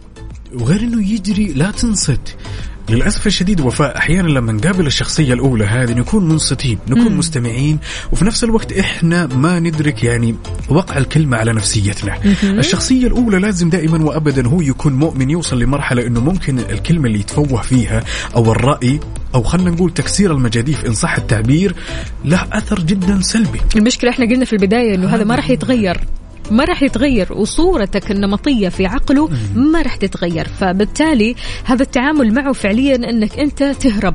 [0.55, 2.37] وغير إنه يجري لا تنصت.
[2.89, 7.79] للأسف الشديد وفاء أحيانا لما نقابل الشخصية الأولى هذه نكون منصتين نكون مستمعين
[8.13, 10.35] وفي نفس الوقت إحنا ما ندرك يعني
[10.69, 12.19] وقع الكلمة على نفسيتنا.
[12.43, 17.63] الشخصية الأولى لازم دائما وابدا هو يكون مؤمن يوصل لمرحلة إنه ممكن الكلمة اللي يتفوه
[17.63, 18.05] فيها
[18.37, 19.01] أو الرأي
[19.35, 21.75] أو خلينا نقول تكسير المجاديف إن صح التعبير
[22.25, 23.61] له أثر جدا سلبي.
[23.77, 26.01] المشكلة إحنا قلنا في البداية إنه هذا ما راح يتغير.
[26.51, 30.49] ما راح يتغير وصورتك النمطية في عقله ما راح تتغير.
[30.49, 31.35] فبالتالي
[31.65, 34.15] هذا التعامل معه فعليا إنك أنت تهرب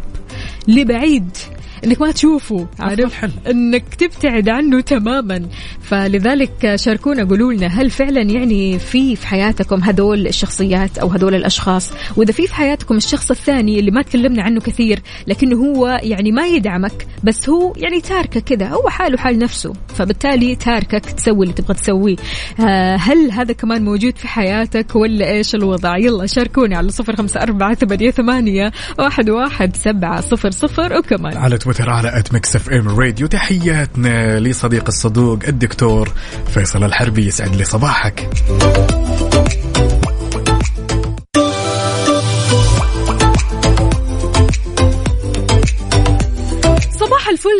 [0.67, 1.38] لبعيد
[1.86, 3.26] انك ما تشوفه عارف.
[3.50, 5.41] إنك تبتعد عنه تماما.
[5.82, 11.91] فلذلك شاركونا قولوا لنا هل فعلا يعني في في حياتكم هذول الشخصيات أو هذول الأشخاص؟
[12.15, 16.48] وإذا في في حياتكم الشخص الثاني اللي ما تكلمنا عنه كثير لكنه هو يعني ما
[16.48, 19.74] يدعمك بس هو يعني تاركك كذا هو حاله حال نفسه.
[19.88, 22.15] فبالتالي تاركك تسوي اللي تبغى تسويه.
[22.60, 27.41] آه، هل هذا كمان موجود في حياتك ولا إيش الوضع؟ يلا شاركوني على صفر خمسة
[27.41, 31.38] أربعة ثمانية ثمانية واحد واحد سبعة صفر صفر وكمان.
[31.38, 31.75] على تويتر.
[31.82, 36.12] على at Mix FM Radio تحياتنا لصديق الصدوق الدكتور
[36.54, 37.28] فيصل الحربي.
[37.28, 38.30] يسعد لي صباحك.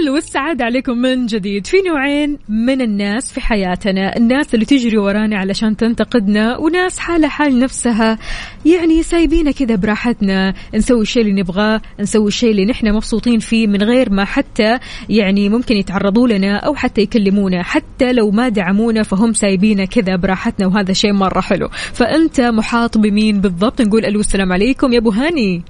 [0.05, 1.67] الفل والسعادة عليكم من جديد.
[1.67, 7.59] في نوعين من الناس في حياتنا الناس اللي تجري ورانا علشان تنتقدنا وناس حالة حال
[7.59, 8.17] نفسها
[8.65, 10.53] يعني سايبينا كذا براحتنا.
[10.75, 15.49] نسوي الشيء اللي نبغاه نسوي الشيء اللي نحن مبسوطين فيه من غير ما حتى يعني
[15.49, 17.63] ممكن يتعرضوا لنا أو حتى يكلمونا.
[17.63, 21.69] حتى لو ما دعمونا فهم سايبينا كذا براحتنا وهذا شيء مرة حلو.
[21.93, 24.93] فأنت محاط بمين بالضبط؟ نقول ألو السلام عليكم.
[24.93, 25.63] يا أبو هاني.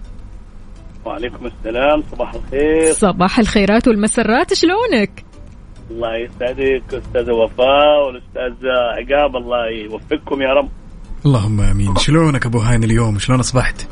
[1.05, 2.93] وعليكم السلام صباح الخير.
[2.93, 5.25] صباح الخيرات والمسرات شلونك؟
[5.91, 10.69] الله يسعدك أستاذة وفاء والاستاذ عقاب الله يوفقكم يا رب.
[11.25, 11.95] اللهم آمين.
[11.95, 13.87] شلونك أبو هاني اليوم؟ شلون أصبحت؟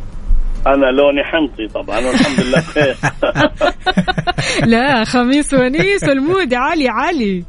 [0.68, 2.60] أنا لوني حنطي طبعا والحمد لله.
[2.60, 2.96] بخير
[4.74, 7.44] لا خميس ونيس والمود عالي عالي.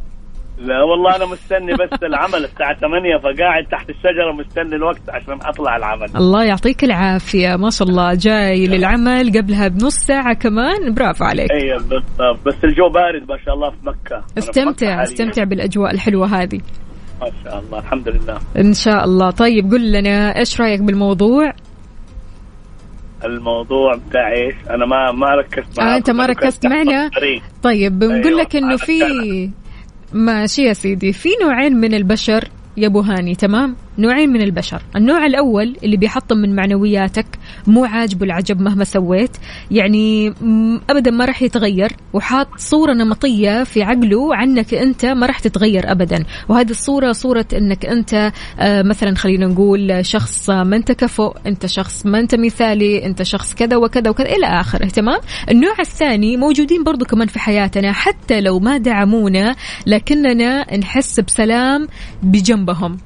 [0.59, 5.77] لا والله أنا مستني بس العمل الساعة 8 فقاعد تحت الشجرة مستني الوقت عشان أطلع
[5.77, 6.07] العمل.
[6.17, 7.57] الله يعطيك العافية.
[7.57, 10.95] ما شاء الله جاي للعمل قبلها بنص ساعة كمان.
[10.95, 11.53] برافو عليك.
[11.53, 12.47] اي بالضبط.
[12.47, 14.17] بس الجو بارد ما شاء الله في مكة.
[14.17, 15.03] أنا في مكة استمتع.
[15.03, 16.61] استمتع بالأجواء الحلوة هذه.
[17.21, 18.38] ما شاء الله الحمد لله.
[18.59, 19.31] إن شاء الله.
[19.31, 21.53] طيب قل لنا إيش رأيك بالموضوع؟
[23.25, 27.11] الموضوع بتاع إيش؟ أنا ما ما ركزت آه أنت ما ركزت معنا؟
[27.62, 29.01] طيب بنقول أيوة، لك أنا في.
[30.14, 31.12] ماشي يا سيدي.
[31.12, 34.83] في نوعين من البشر يا أبو هاني تمام؟ نوعين من البشر.
[34.96, 37.26] النوع الأول اللي بيحطم من معنوياتك
[37.66, 39.37] مو عاجبه العجب مهما سويت
[39.70, 40.35] يعني
[40.90, 46.24] ابدا ما راح يتغير وحاط صورة نمطية في عقله عنك أنت ما راح تتغير ابدا.
[46.48, 52.07] وهذه الصورة صورة إنك أنت آه، مثلا خلينا نقول شخص ما أنت كفؤ أنت شخص
[52.07, 57.04] ما أنت مثالي أنت شخص كذا وكذا وكذا إلى اخره تمام النوع الثاني موجودين برضو
[57.04, 61.88] كمان في حياتنا حتى لو ما دعمونا لكننا نحس بسلام
[62.22, 62.96] بجنبهم.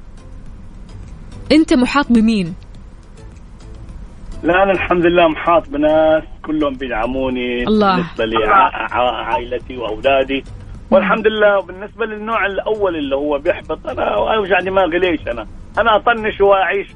[1.51, 2.55] أنت محاط بمين؟
[4.43, 7.95] لا أنا الحمد لله محاط بناس كلهم بيدعموني الله.
[7.95, 10.43] بالنسبة لعائلتي وأولادي.
[10.91, 15.47] والحمد لله بالنسبة للنوع الأول اللي هو بيحبط أنا أوجع دماغي ليش أنا؟
[15.79, 16.87] أنا أطنش وأعيش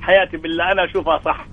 [0.00, 1.46] حياتي بالله أنا أشوفها صح.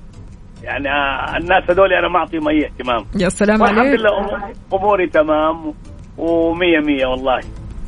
[0.63, 3.05] يعني آه، الناس هذول أنا ما أعطيهم أي اهتمام.
[3.19, 3.99] يا سلام والحمد عليك.
[3.99, 5.73] لله أمور- أموري تمام
[6.17, 7.39] ومية مية والله.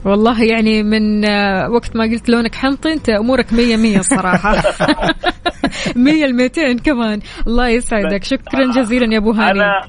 [0.06, 4.56] والله يعني من آه، وقت ما قلت لونك حنطي انت أمورك مية مية الصراحة
[5.96, 7.20] مية الميتين كمان.
[7.48, 8.24] الله يسعدك.
[8.24, 9.52] شكرا جزيلا يا أبو هاني.
[9.52, 9.82] أنا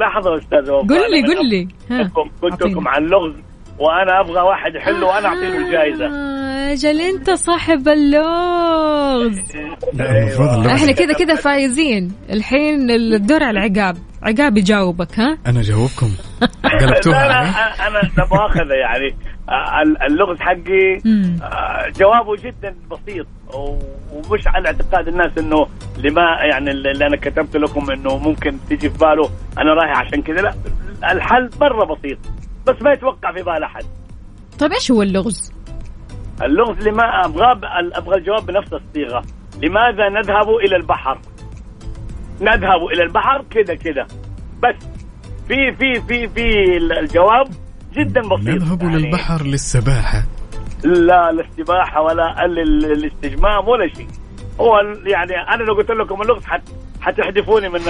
[0.00, 0.70] لحظة أستاذ.
[0.70, 1.68] قل لي قل لي.
[2.42, 2.62] قلت.
[2.62, 3.34] لكم عن اللغز
[3.78, 9.38] وأنا أبغى واحد يحله وأنا اعطي له الجائزه آه، أجل أنت صاحب اللغز.
[10.66, 12.12] إحنا كذا كذا فايزين.
[12.30, 16.08] الحين الدور على عقاب عقاب يجاوبك ها؟ أنا جاوبكم
[16.80, 17.48] قلبتوها علي.
[17.48, 19.16] أنا أنا مؤاخذه يعني.
[20.06, 20.96] اللغز حقي.
[21.42, 25.66] آه، جوابه جدا بسيط ومش على اعتقاد الناس إنه
[25.98, 30.40] لما يعني اللي أنا كتبت لكم إنه ممكن تيجي في باله أنا رايح عشان كذا.
[30.40, 30.54] لا
[31.12, 32.18] الحل مره بسيط
[32.66, 33.84] بس ما يتوقع في بال أحد.
[34.58, 35.52] طيب إيش هو اللغز؟
[36.42, 37.60] اللغز لما أبغى
[37.94, 39.22] أبغى الجواب بنفس الصيغة.
[39.62, 41.18] لماذا نذهب إلى البحر؟
[42.40, 44.06] نذهب إلى البحر كذا كذا.
[44.62, 44.74] بس
[45.48, 47.48] في في في في الجواب
[47.98, 48.48] جدا بسيط.
[48.48, 50.22] نذهب يعني للبحر للسباحة.
[50.84, 54.06] لا الاستباحه ولا ال- ال- الاستجمام ولا شيء.
[54.60, 56.62] هو ال- يعني أنا لو قلت لكم اللغز حت
[57.00, 57.80] حتحذفوني من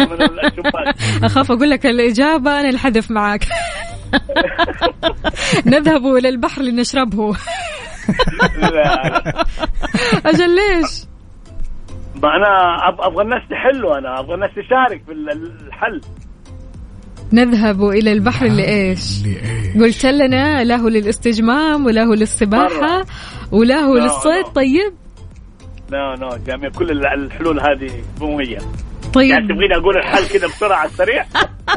[0.00, 0.94] من الشباك.
[1.24, 3.44] أخاف أقول لك الإجابة أنا الحذف معك
[5.66, 7.36] نذهب إلى البحر لنشربه.
[10.26, 11.04] أجل ليش؟
[12.22, 15.30] ما أنا أبغى الناس تحلوا أنا أبغى الناس تشارك في ال-
[15.66, 16.00] الحل.
[17.32, 23.06] نذهب إلى البحر لإيش؟ لإيه قلت لنا له للاستجمام وله للسباحة مرة.
[23.52, 24.52] وله لا، للصيد لا.
[24.54, 24.92] طيب
[25.90, 28.66] لا لا جميع كل ال- الحلول هذه مهمية يعني
[29.14, 31.24] طيب تبغيني أقول الحل كذا بسرعة على السريع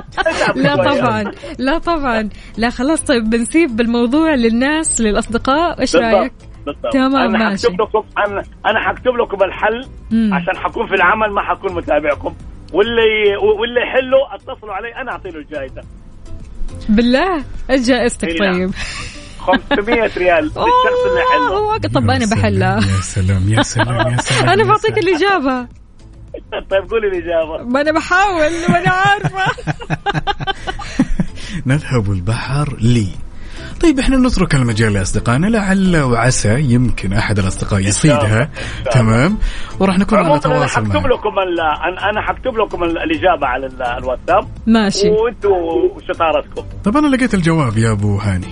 [0.56, 1.24] لا طبعا
[1.60, 6.34] لا طبعا لا خلاص طيب بنسيب الموضوع للناس للأصدقاء إيش بالضبط، رأيك؟
[6.66, 6.94] بالضبط.
[6.94, 7.68] تمام، أنا ماشي.
[7.68, 10.34] حكتب لكم أنا أنا حكتب لكم الحل مم.
[10.34, 12.34] عشان حكون في العمل ما حكون متابعكم
[12.74, 15.82] واللي واللي يحلوا اتصلوا علي أنا اعطي له الجائزة.
[16.90, 18.54] بالله؟ إيش جائزتك نعم.
[18.56, 18.72] طيب؟
[19.40, 20.44] 500 ريال.
[20.46, 20.58] للشخص
[21.08, 22.76] اللي يحله أوه، طب أنا بحلها.
[22.76, 24.98] يا سلام يا سلام يا سلام أنا بعطيك.
[24.98, 25.68] الإجابة.
[26.72, 27.64] طيب قولي الإجابة.
[27.64, 29.52] ما أنا بحاول وأنا عارفة.
[31.66, 33.08] نذهب البحر لي.
[33.82, 35.48] طيب إحنا نترك المجال لأصدقائنا.
[35.48, 38.50] لعل وعسى يمكن أحد الأصدقاء يصيدها.
[38.92, 39.38] تمام.
[39.80, 41.06] وراح نكون على تواصل حكتب معك.
[41.06, 44.48] لكم أنا أنا حكتب لكم ال- الإجابة على ال- الواتساب.
[44.68, 45.10] ماشي.
[45.10, 45.50] وأنتم
[45.96, 46.64] وشطارتكم.
[46.84, 48.48] طب أنا لقيت الجواب يا أبو هاني.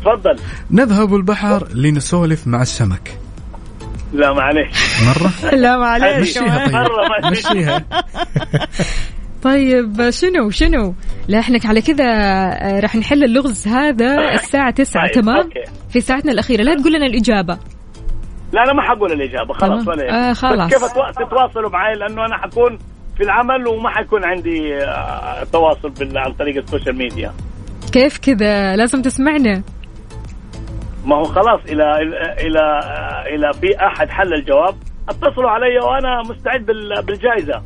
[0.00, 0.36] تفضل.
[0.70, 3.18] نذهب البحر لنسولف مع السمك.
[4.12, 4.76] لا معليش.
[5.06, 6.38] مرة؟ لا معليش.
[6.38, 6.68] مشيها.
[6.68, 7.84] مرة طيب مشيها.
[9.42, 10.94] طيب شنو شنو؟
[11.28, 15.62] لا إحنا على كذا آه، راح نحل اللغز هذا الساعة تسعة طيب، تمام؟ okay.
[15.92, 16.62] في ساعتنا الأخيرة.
[16.62, 17.58] لا تقول لنا الإجابة.
[18.52, 19.98] لا أنا ما حقول الإجابة خلاص تمام.
[19.98, 20.30] ولا.
[20.30, 20.70] آه، خلاص.
[20.70, 20.84] كيف
[21.26, 22.78] تتواصلوا معي؟ لأنه أنا حكون
[23.16, 27.32] في العمل وما حيكون عندي آه، تواصل عن طريق السوشيال ميديا.
[27.92, 29.62] كيف كذا؟ لازم تسمعنا.
[31.06, 32.80] ما هو خلاص إلى إلى إلى,
[33.34, 34.74] إلى في أحد حل الجواب.
[35.08, 37.62] اتصلوا علي وأنا مستعد بال- بالجائزة.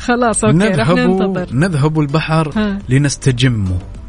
[0.00, 1.46] خلاص أوكي نذهب ننتظر.
[1.56, 2.78] نذهب البحر ها.
[2.88, 3.64] لنستجم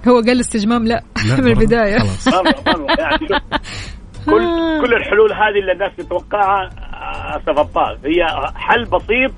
[0.08, 1.52] هو قال استجمام؟ لا, لا، من مرة.
[1.52, 2.00] البداية.
[2.00, 2.28] خلاص.
[3.00, 3.28] يعني
[4.26, 4.42] كل
[4.82, 6.70] كل الحلول هذه اللي الناس تتوقعها
[7.40, 9.34] سفباك هي حل بسيط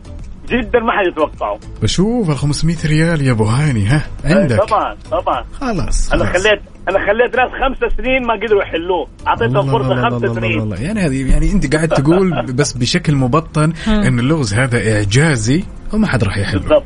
[0.50, 1.60] جدا ما حد يتوقعه.
[1.82, 4.58] بشوف ال 500 ريال يا أبو هاني ها عندك.
[4.58, 5.44] طبعا طبعا.
[5.54, 6.44] خلاص أنا خلاص.
[6.44, 9.08] خليت أنا خليت ناس خمس سنين ما قدروا يحلوه.
[9.28, 10.60] أعطيتهم الله فرصة الله الله خمس الله سنين.
[10.60, 10.82] الله.
[10.82, 15.64] يعني هذه يعني أنت قاعد تقول بس بشكل مبطن إن اللغز هذا إعجازي.
[15.94, 16.84] وما حد راح يحله بالضبط.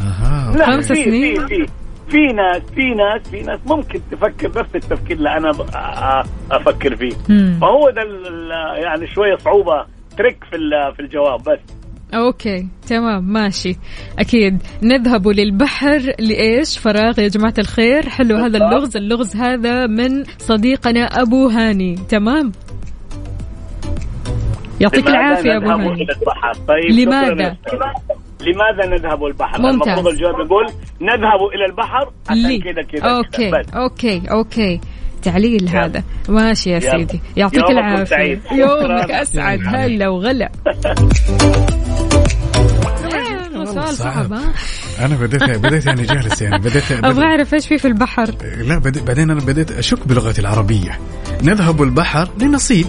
[0.00, 1.66] أها لا خمس في سنين؟ في في
[2.08, 5.50] في ناس في ناس في ناس ممكن تفكر نفس التفكير اللي أنا
[6.50, 7.12] أفكر فيه.
[7.28, 7.58] مم.
[7.60, 8.02] فهو ده
[8.82, 9.86] يعني شوية صعوبة
[10.18, 10.56] ترك في
[10.96, 11.58] في الجواب بس.
[12.14, 13.76] أوكي تمام ماشي.
[14.18, 14.62] أكيد.
[14.82, 18.08] نذهب للبحر لإيش؟ فراغ يا جماعة الخير.
[18.08, 18.58] حلو هذا.
[18.58, 18.96] اللغز.
[18.96, 21.94] اللغز هذا من صديقنا أبو هاني.
[22.08, 22.52] تمام؟
[24.80, 26.06] يعطيك العافية أبو هاني.
[26.68, 27.56] طيب لماذا؟
[28.40, 29.88] لماذا نذهب البحر؟ ممتاز.
[29.88, 30.66] المفروض الجواب يقول
[31.00, 32.10] نذهب إلى البحر.
[32.28, 33.50] عشان كذا كذا أوكي.
[33.50, 33.74] بس.
[33.74, 34.80] أوكي أوكي.
[35.22, 36.02] تعليل هذا.
[36.28, 36.90] ماشي يا يلا.
[36.90, 37.20] سيدي.
[37.36, 38.04] يعطيك العافية.
[38.04, 38.40] سعيد.
[38.60, 39.10] يومك.
[39.10, 39.60] أسعد.
[39.66, 40.50] هلا وغلا.
[43.64, 44.32] سؤال صعب.
[44.32, 44.52] ها
[45.04, 46.58] أنا بديت بديت يعني جالس يعني.
[46.64, 48.30] بديت أبغى أعرف إيش في في البحر.
[48.68, 50.98] لا بدي بعدين أنا بديت أشك بلغتي العربية.
[51.42, 52.86] نذهب البحر لنصيد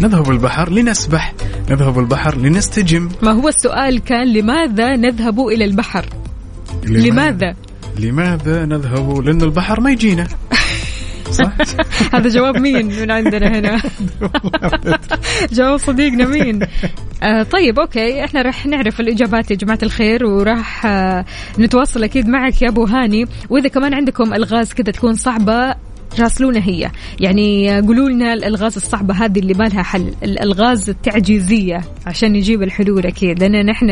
[0.00, 1.34] نذهب البحر لنسبح
[1.70, 3.08] نذهب البحر لنستجم.
[3.22, 6.06] ما هو السؤال كان لماذا نذهب إلى البحر؟
[6.86, 7.54] لماذا؟
[7.98, 10.26] لماذا؟ نذهب؟ لأن البحر ما يجينا.
[11.30, 11.52] صح؟
[12.14, 13.82] هذا جواب مين من عندنا هنا؟
[15.56, 16.60] جواب صديقنا مين؟
[17.22, 21.24] آه طيب okay إحنا راح نعرف الإجابات يا جماعة الخير وراح آه
[21.58, 23.26] نتواصل أكيد معك يا أبو هاني.
[23.50, 25.74] وإذا كمان عندكم ألغاز كذا تكون صعبة
[26.20, 26.90] راسلونا هي.
[27.20, 30.14] يعني قولوا لنا الألغاز الصعبة هذه اللي ما لها حل.
[30.22, 33.42] الألغاز التعجيزية عشان نجيب الحلول أكيد.
[33.42, 33.88] لأن نحن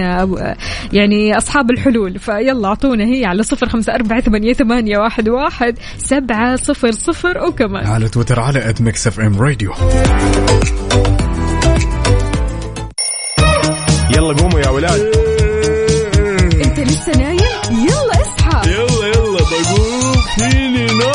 [0.92, 2.18] يعني أصحاب الحلول.
[2.18, 7.86] فيلا أعطونا هي على صفر خمسة أربعة ثمانية, ثمانية واحد, واحد سبعة صفر صفر وكمان.
[7.86, 9.72] على تويتر على at Mix FM Radio
[14.16, 15.00] يلا قوموا يا ولاد.
[16.64, 17.38] انت لسه نايم؟
[17.70, 18.70] يلا اصحى.
[18.70, 20.12] يلا يلا بقوم.
[20.36, 21.11] فيني نوم؟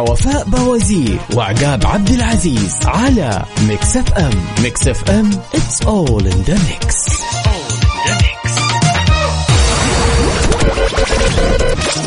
[0.00, 4.30] وفاء بوازير وعقاب عبد العزيز على Mix FM.
[4.62, 7.20] Mix FM it's all in the mix.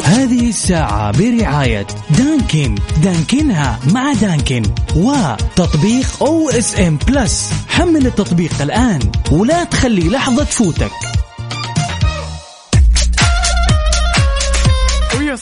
[0.04, 2.76] هذه الساعة برعاية Dunkin.
[3.04, 4.64] دانكنها مع Dunkin.
[4.96, 9.00] وتطبيق OSM Plus حمل التطبيق الآن
[9.32, 10.92] ولا تخلي لحظة تفوتك.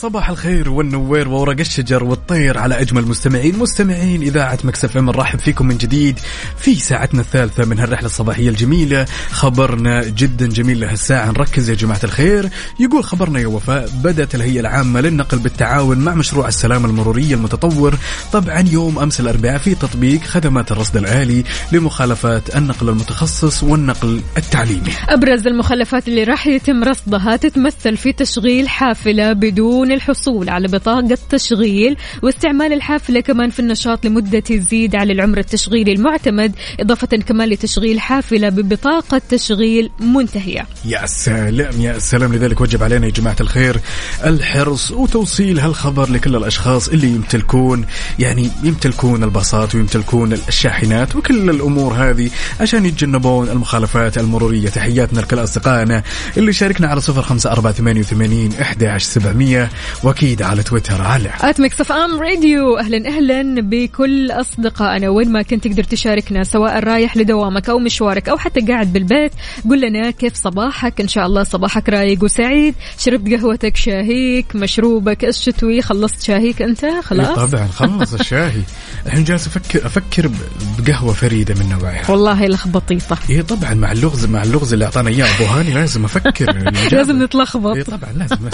[0.01, 5.65] صباح الخير والنوير وورق الشجر والطير على أجمل مستمعين مستمعين إذاعة Mix FM نرحب فيكم
[5.65, 6.19] من جديد
[6.57, 9.05] في ساعتنا الثالثة من هالرحلة الصباحية الجميلة.
[9.31, 12.49] خبرنا جدا جميل لهالساعه نركز يا جماعة الخير.
[12.79, 17.95] يقول خبرنا يا وفاء بدأت الهيئة العامة للنقل بالتعاون مع مشروع السلامة المرورية المتطور.
[18.33, 24.91] طبعا يوم أمس الأربعاء في تطبيق خدمات الرصد الالي لمخالفات النقل المتخصص والنقل التعليمي.
[25.09, 31.97] أبرز المخلفات اللي راح يتم رصدها تتمثل في تشغيل حافلة بدون الحصول على بطاقة تشغيل
[32.23, 38.49] واستعمال الحافلة كمان في النشاط لمدة تزيد على العمر التشغيلي المعتمد إضافة كمان لتشغيل حافلة
[38.49, 40.67] ببطاقة تشغيل منتهية.
[40.85, 42.33] يا سلام يا سلام.
[42.33, 43.79] لذلك وجب علينا يا جماعة الخير
[44.25, 47.85] الحرص وتوصيل هالخبر لكل الأشخاص اللي يمتلكون
[48.19, 54.69] يعني يمتلكون الباصات ويمتلكون الشاحنات وكل الأمور هذه عشان يتجنبون المخالفات المرورية.
[54.69, 56.03] تحياتنا لكل أصدقائنا
[56.37, 59.69] اللي شاركنا على صفر خمسة أربعة ثمانية وثمانين إحدى سبعمية.
[60.03, 65.09] وأكيد على تويتر على at Mix FM Radio أهلا أهلا بكل أصدقائنا.
[65.09, 69.31] وين ما كنت تقدر تشاركنا سواء رايح لدوامك أو مشوارك أو حتى قاعد بالبيت
[69.69, 71.01] قل لنا كيف صباحك.
[71.01, 72.75] إن شاء الله صباحك رايق وسعيد.
[72.97, 78.61] شربت قهوتك شاهيك مشروبك الشتوي خلصت شاهيك أنت؟ إيه خلاص طبعا خلص الشاهي.
[79.05, 80.33] الحين جالس أفكر أفكر ب-
[80.79, 82.11] بقهوة فريدة من نوعها.
[82.11, 86.45] والله لخبطيطه إيه طبعا مع اللغز مع اللغز اللي أعطانا إياه أبو هاني لازم أفكر.
[86.91, 87.75] لازم نتلخبط.
[87.75, 88.35] إيه طبعا لازم.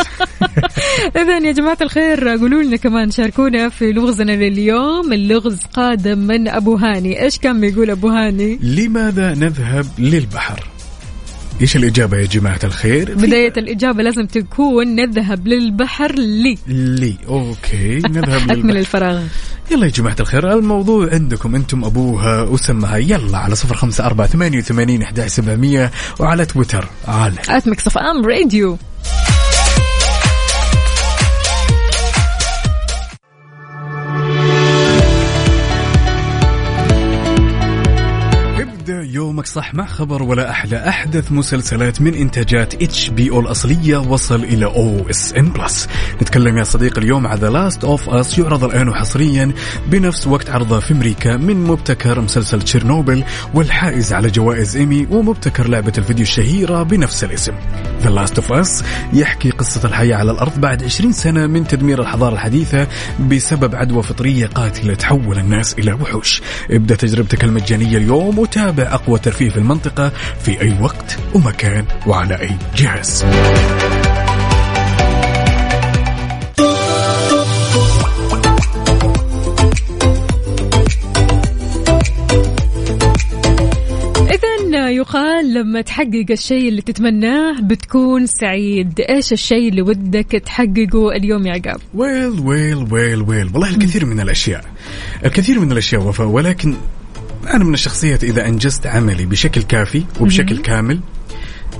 [1.21, 5.13] اذا يا جماعة الخير قولوا لنا كمان شاركونا في لغزنا لليوم.
[5.13, 7.23] اللغز قادم من أبو هاني.
[7.23, 10.67] إيش كان بيقول أبو هاني؟ لماذا نذهب للبحر؟
[11.61, 16.57] إيش الإجابة يا جماعة الخير؟ بداية الإجابة لازم تكون نذهب للبحر لي.
[16.67, 17.15] لي.
[17.27, 19.23] okay نذهب أكمل للبحر الفراغ.
[19.71, 22.97] يلا يا جماعة الخير الموضوع عندكم أنتم ابوها وسموها.
[22.97, 26.87] يلا على صفر خمسة أربعة ثمانية وثمانين أحد سبعمية وعلى تويتر.
[27.07, 28.77] على FM Radio
[39.37, 40.89] يومك صح مع خبر ولا أحلى.
[40.89, 43.97] أحدث مسلسلات من إنتاجات HBO الأصلية.
[43.97, 45.87] وصل إلى OSN Plus.
[46.21, 49.51] نتكلم يا صديقي اليوم على The Last of Us يعرض الآن حصريا
[49.87, 53.23] بنفس وقت عرضه في أمريكا من مبتكر مسلسل تشيرنوبل
[53.53, 57.53] والحائز على جوائز إيمي ومبتكر لعبة الفيديو الشهيرة بنفس الاسم.
[58.01, 62.33] The Last of Us يحكي قصة الحياة على الأرض بعد 20 سنة من تدمير الحضارة
[62.33, 62.87] الحديثة
[63.19, 66.41] بسبب عدوى فطرية قاتلة تحول الناس إلى وحوش.
[66.71, 70.11] ابدأ تجربتك المجانية اليوم وتابع أقوى ترفيه في المنطقة
[70.43, 73.25] في أي وقت ومكان وعلى أي جهاز.
[84.77, 88.99] إذا يقال لما تحقق الشيء اللي تتمناه بتكون سعيد.
[88.99, 93.49] إيش الشيء اللي ودك تحققه اليوم يا عقاب؟ ويل ويل ويل ويل.
[93.53, 94.65] والله الكثير من الأشياء.
[95.25, 96.75] الكثير من الأشياء وفاء ولكن
[97.53, 100.99] أنا من الشخصيات إذا أنجزت عملي بشكل كافي وبشكل كامل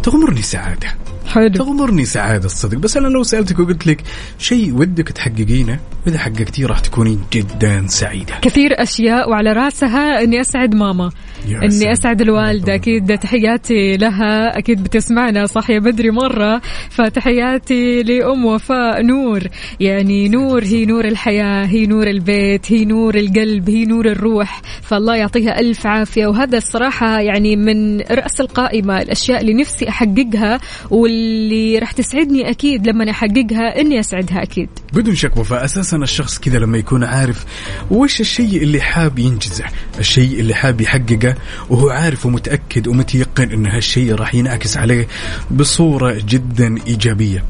[0.04, 0.88] تغمرني سعادة.
[1.28, 1.50] حلو.
[1.50, 4.04] تغمرني سعادة الصدق بس أنا لو سألتك وقلت لك
[4.40, 8.36] شيء ودك تحققينه وإذا حققتيه راح تكونين جدا سعيدة.
[8.42, 11.12] كثير أشياء وعلى رأسها إني أسعد ماما.
[11.46, 11.92] سلام.
[11.92, 14.58] أسعد الوالدة أكيد تحياتي لها.
[14.58, 16.62] أكيد بتسمعنا صح يا بدري مرة.
[16.90, 19.44] فتحياتي لأم وفاء نور.
[19.80, 24.62] يعني نور هي نور الحياة هي نور البيت هي نور القلب هي نور الروح.
[24.82, 26.28] فالله يعطيها ألف عافية.
[26.28, 29.02] وهذا الصراحة يعني من رأس القائمة.
[29.02, 30.60] الأشياء اللي نفسي أحققها
[30.92, 34.70] واللي راح تسعدني أكيد لما أحققها إني أسعدها أكيد.
[34.94, 37.46] بدون شك وفاء أساسا الشخص كذا لما يكون عارف
[37.92, 39.66] وش الشيء اللي حاب ينجزه،
[40.00, 41.27] الشيء اللي حاب يحققه.
[41.70, 45.08] وهو عارف ومتأكد ومتيقن إن هالشيء راح ينعكس عليه
[45.52, 47.44] بصورة جدا إيجابية.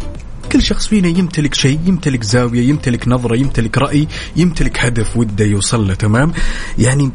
[0.51, 5.87] كل شخص فينا يمتلك شيء يمتلك زاوية يمتلك نظرة يمتلك رأي يمتلك هدف وده يوصل
[5.87, 6.33] له تمام
[6.77, 7.11] يعني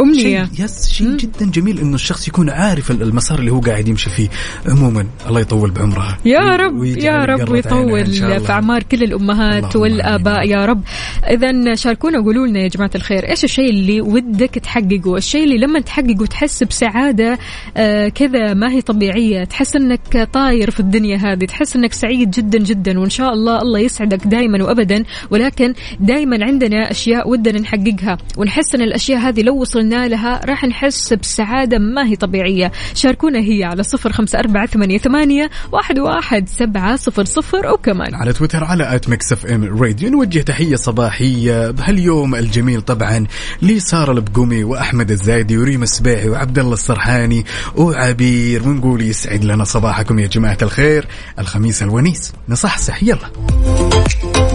[0.00, 0.44] أمنية.
[0.44, 4.28] شيء يس شيء جدا جميل إنه الشخص يكون عارف المسار اللي هو قاعد يمشي فيه.
[4.68, 6.18] عموما الله يطول بعمرها.
[6.24, 8.06] يا رب يا رب ويطول.
[8.06, 10.48] في أعمار كل الأمهات والآباء.
[10.48, 10.82] يا رب.
[11.30, 15.80] اذا شاركونا وقولوا لنا يا جماعة الخير إيش الشيء اللي ودك تحققه؟ الشيء اللي لما
[15.80, 17.38] تحققه تحس بسعادة
[17.76, 22.58] آه كذا ما هي طبيعية؟ تحس إنك طاير في الدنيا هذه تحس إنك سعيد جدا
[22.58, 25.04] جدا وإن شاء الله الله يسعدك دائما وابدا.
[25.30, 31.12] ولكن دائما عندنا أشياء ودنا نحققها ونحس إن الأشياء هذه لو وصلنا لها راح نحس
[31.12, 32.72] بسعادة ما هي طبيعية.
[32.94, 38.32] شاركونا هي على صفر خمسة أربعة ثمانية, ثمانية واحد, واحد سبعة صفر صفر وكمان على
[38.32, 40.10] تويتر على at Mix FM Radio.
[40.10, 43.26] نوجه تحية صباحية بهاليوم الجميل طبعا
[43.62, 47.44] لسارة البقومي وأحمد الزايدي وريم السبيعي وعبد الله السرحاني
[47.76, 48.68] وعبير.
[48.68, 51.06] ونقول يسعد لنا صباحكم يا جماعة الخير.
[51.38, 52.32] الخميس الونيس.
[52.48, 53.02] نصحصح.
[53.02, 54.45] يلا.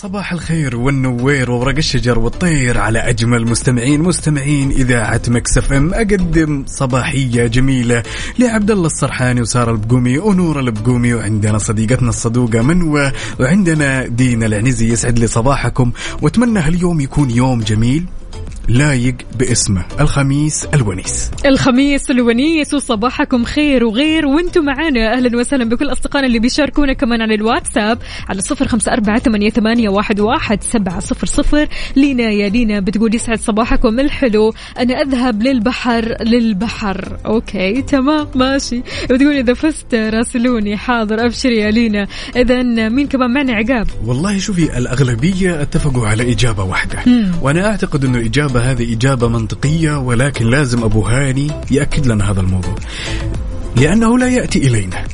[0.00, 5.94] صباح الخير والنوير وورق الشجر والطير على أجمل مستمعين مستمعين إذاعة Mix FM.
[5.94, 8.02] أقدم صباحية جميلة
[8.38, 15.18] لعبد الله السرحاني وسارة البقومي ونور البقومي وعندنا صديقتنا الصدوقة منوى وعندنا دينا العنزي يسعد
[15.18, 15.92] لي صباحكم.
[16.22, 18.04] وأتمنى هاليوم يكون يوم جميل.
[18.68, 21.30] لايق باسمه الخميس الونيس.
[21.46, 25.12] الخميس الونيس وصباحكم خير وغير وأنتم معانا.
[25.12, 27.98] أهلا وسهلا بكل أصدقائنا اللي بيشاركونا كمان على الواتساب
[28.28, 31.68] على صفر خمسة أربعة ثمانية, ثمانية واحد, واحد سبعة صفر صفر.
[31.96, 34.54] لينا يا لينا بتقول يسعد صباحكم الحلو.
[34.78, 37.18] أنا أذهب للبحر للبحر.
[37.26, 38.82] okay تمام ماشي.
[39.10, 42.06] بتقول إذا فزت راسلوني حاضر أبشر يا لينا.
[42.36, 43.86] اذا مين كمان معنا؟ عقاب.
[44.06, 46.98] والله شوفي الأغلبية اتفقوا على إجابة واحدة.
[47.42, 48.16] وأنا أعتقد أن
[48.58, 52.74] الإجابة هذه إجابة منطقية ولكن لازم أبو هاني يأكد لنا هذا الموضوع.
[53.76, 55.04] لأنه لا يأتي إلينا.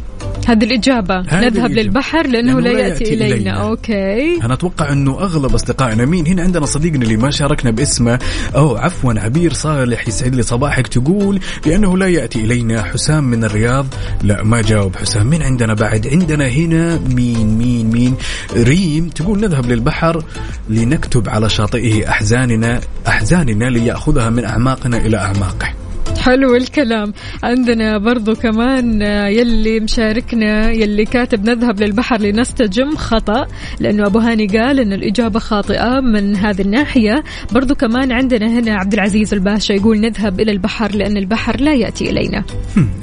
[0.47, 1.21] هذه الإجابة.
[1.21, 1.83] هذه نذهب الإجابة.
[1.83, 3.35] للبحر لأنه لا يأتي إلينا.
[3.35, 3.51] إلينا.
[3.51, 4.45] أوكي.
[4.45, 8.19] أنا أتوقع أنه أغلب أصدقائنا مين؟ هنا عندنا صديقنا اللي ما شاركنا باسمه.
[8.57, 10.87] أو عفوا عبير صالح يسعد لي صباحك.
[10.87, 12.83] تقول لأنه لا يأتي إلينا.
[12.83, 13.87] حسام من الرياض.
[14.23, 15.27] لا ما جاوب حسام.
[15.27, 18.15] مين عندنا بعد؟ عندنا هنا مين مين مين؟
[18.57, 20.23] ريم تقول نذهب للبحر
[20.69, 25.84] لنكتب على شاطئه أحزاننا أحزاننا ليأخذها من أعماقنا إلى أعماقه.
[26.25, 27.13] حلو الكلام.
[27.43, 33.47] عندنا برضو كمان يلي مشاركنا يلي كاتب نذهب للبحر لنستجم خطأ
[33.81, 37.25] لأنه أبو هاني قال أن الإجابة خاطئة من هذه الناحية.
[37.53, 42.11] برضو كمان عندنا هنا عبد العزيز الباشا يقول نذهب إلى البحر لأن البحر لا يأتي
[42.11, 42.45] إلينا.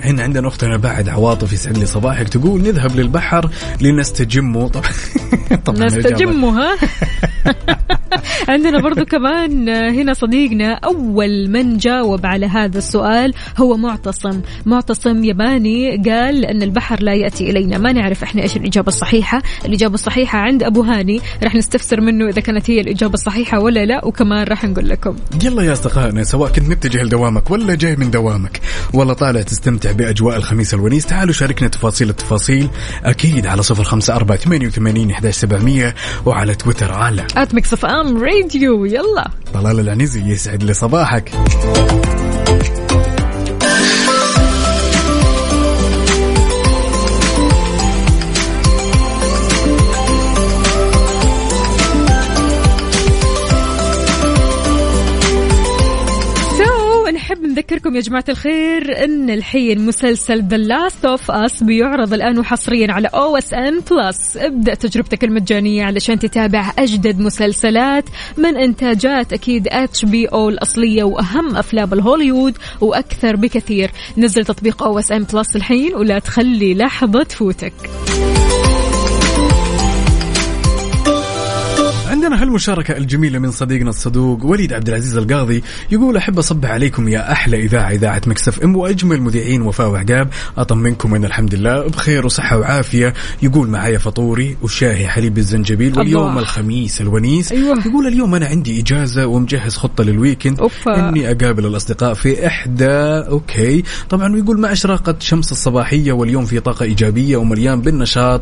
[0.04, 3.50] هنا عندنا أختنا بعد عواطف يسعد لي صباحك تقول نذهب للبحر
[3.82, 4.84] لنستجم طبعا
[5.66, 6.78] طبعا الإجابة- نستجم ها؟
[8.50, 14.42] عندنا برضو كمان هنا صديقنا أول من جاوب على هذا السؤال هو معتصم.
[14.66, 17.78] معتصم ياباني قال أن البحر لا يأتي إلينا.
[17.78, 19.42] ما نعرف إحنا إيش الإجابة الصحيحة.
[19.66, 21.22] الإجابة الصحيحة عند أبو هاني.
[21.44, 25.16] رح نستفسر منه إذا كانت هي الإجابة الصحيحة ولا لا وكمان رح نقول لكم.
[25.44, 28.62] يلا يا أصدقائنا سواء كنت متجه لدوامك ولا جاي من دوامك
[28.94, 32.70] ولا طالع تستمتع بأجواء الخميس الونيس تعالوا شاركنا تفاصيل التفاصيل.
[33.04, 35.12] أكيد على صفر خمسة أربعة ثمانية وثمانين
[36.26, 41.32] وعلى تويتر على at Mix FM Radio يلا طلال العنزي يسعد لي صباحك
[57.72, 62.92] نحب نذكركم يا جماعة الخير إن الحين مسلسل The Last of Us بيعرض الآن وحصريا
[62.92, 68.04] على OSN Plus ابدأ تجربتك المجانية علشان تتابع أجدد مسلسلات
[68.38, 73.92] من إنتاجات أكيد HBO الأصلية وأهم أفلام الهوليوود وأكثر بكثير.
[74.18, 77.74] نزل تطبيق OSN Plus الحين ولا تخلي لحظة تفوتك.
[82.22, 87.32] عندنا هالمشاركة الجميلة من صديقنا الصدوق وليد عبد العزيز القاضي يقول أحب أصبح عليكم يا
[87.32, 92.58] أحلى إذاعة إذاعة Mix FM وأجمل مذيعين وفاء وعقاب أطمنكم أن الحمد لله بخير وصحة
[92.58, 96.40] وعافية يقول معايا فطوري وشاهي حليب الزنجبيل واليوم الله.
[96.40, 97.80] الخميس الونيس أيوة.
[97.86, 101.10] يقول اليوم أنا عندي إجازة ومجهز خطة لل weekend أوفا.
[101.10, 102.92] إني أقابل الأصدقاء في إحدى
[103.30, 108.42] okay طبعا ويقول مع إشراقة شمس الصباحية واليوم في طاقة إيجابية ومليان بالنشاط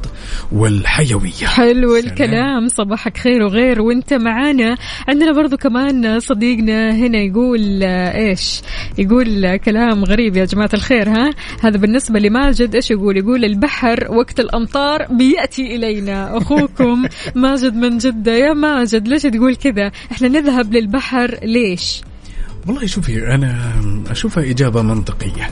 [0.51, 1.95] والحيوية حلو.
[1.95, 4.77] الكلام صباحك خير وغير وانت معانا.
[5.07, 8.61] عندنا برضو كمان صديقنا هنا يقول آه، إيش؟
[8.97, 11.29] يقول آه، كلام غريب يا جماعة الخير ها؟
[11.61, 16.37] هذا بالنسبة لماجد إيش يقول؟ يقول البحر وقت الأمطار بيأتي إلينا.
[16.37, 17.05] أخوكم
[17.35, 18.31] ماجد من جدة.
[18.31, 22.01] يا ماجد ليش تقول كذا؟ إحنا نذهب للبحر ليش؟
[22.67, 23.73] والله شوفي أنا
[24.09, 25.49] أشوفها إجابة منطقية.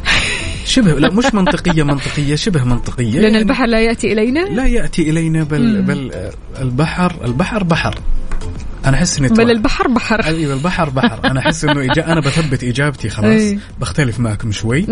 [0.66, 3.20] شبه لا مش منطقية منطقية شبه منطقية.
[3.20, 6.12] لأن يعني البحر لا يأتي إلينا؟ لا يأتي إلينا بل بل
[6.62, 8.00] البحر البحر بحر.
[8.86, 9.52] أنا أحس إني بل.
[9.52, 10.24] البحر بحر.
[10.26, 11.20] أيوه البحر بحر.
[11.26, 12.12] أنا أحس إنه إجا...
[12.12, 13.42] أنا بثبت إجابتي خلاص.
[13.42, 13.60] أي.
[13.82, 14.86] بختلف معكم شوي.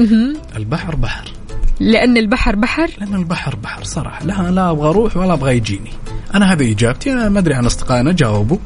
[0.56, 1.32] البحر بحر.
[1.80, 4.26] لأن البحر بحر؟ لأن البحر بحر صراحة.
[4.26, 5.92] لا لا أبغى أروح ولا أبغى يجيني.
[6.36, 7.12] أنا هذه إجابتي.
[7.12, 8.58] أنا ما أدري عن أصدقائنا جاوبوا.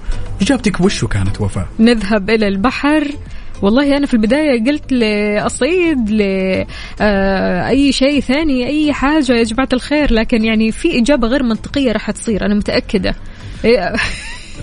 [0.42, 3.08] إجابتك وشو كانت وفاء نذهب إلى البحر.
[3.62, 10.46] والله أنا في البداية قلت لأصيد لأي شيء ثاني أي حاجة يا جماعة الخير لكن
[10.46, 13.16] يعني في إجابة غير منطقية راح تصير أنا متأكدة.
[13.66, 13.94] إيه،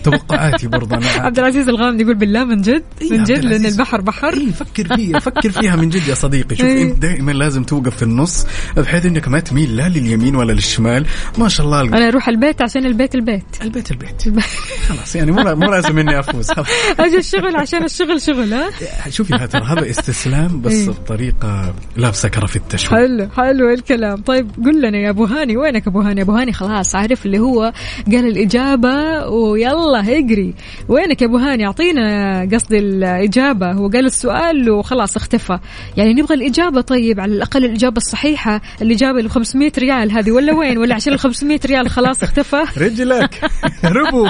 [0.05, 0.97] توقعاتي برضه.
[0.97, 3.73] أنا عبد العزيز الغامدي يقول بالله من جد إيه من جد العزيز.
[3.73, 4.35] البحر بحر.
[4.35, 6.57] إيه فكر فيها فكر فيها من جد يا صديقي.
[6.57, 6.83] شوف إيه.
[6.83, 11.07] انت دائما لازم توقف في النص بحيث إنك ما تميل لا لليمين ولا للشمال.
[11.39, 11.81] ما شاء الله.
[11.81, 13.45] أنا أروح البيت عشان البيت البيت.
[13.63, 14.23] البيت البيت.
[14.89, 16.51] خلاص يعني مو مو لازم إني أفوز.
[17.01, 18.71] أجي الشغل عشان الشغل شغل ها؟
[19.09, 20.89] شوفي ترى هذا استسلام بس إيه.
[20.89, 24.17] بطريقة لابسه كرفته شوي حلو حلو الكلام.
[24.17, 27.73] طيب قل لنا يا أبو هاني وينك أبو هاني؟ أبو هاني خلاص عارف اللي هو
[28.13, 30.55] قال الإجابة ويلا اجري
[30.89, 33.73] وينك يا أبو هاني؟ أعطينا قصدي الإجابة.
[33.73, 35.59] هو قال السؤال وخلاص اختفى.
[35.97, 38.61] يعني نبغى الإجابة طيب على الأقل الإجابة الصحيحة.
[38.83, 43.51] الإجابة ال 500 ريال هذه ولا وين؟ ولا عشان ال 500 ريال خلاص اختفى؟ رجلك
[43.85, 44.29] ربو.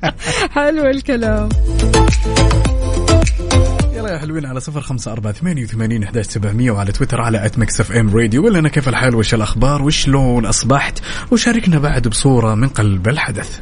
[0.54, 1.48] حلو الكلام.
[4.02, 7.58] يلا يا حلوين على صفر خمسة أربعة ثمانية وثمانين أحداش سبعمية وعلى تويتر على at
[7.58, 12.68] Mix FM Radio قول لنا كيف الحال؟ وش الأخبار؟ وشلون أصبحت؟ وشاركنا بعد بصورة من
[12.68, 13.60] قلب الحدث.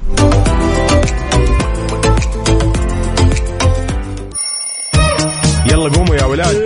[5.71, 6.57] يلا قوموا يا ولاد.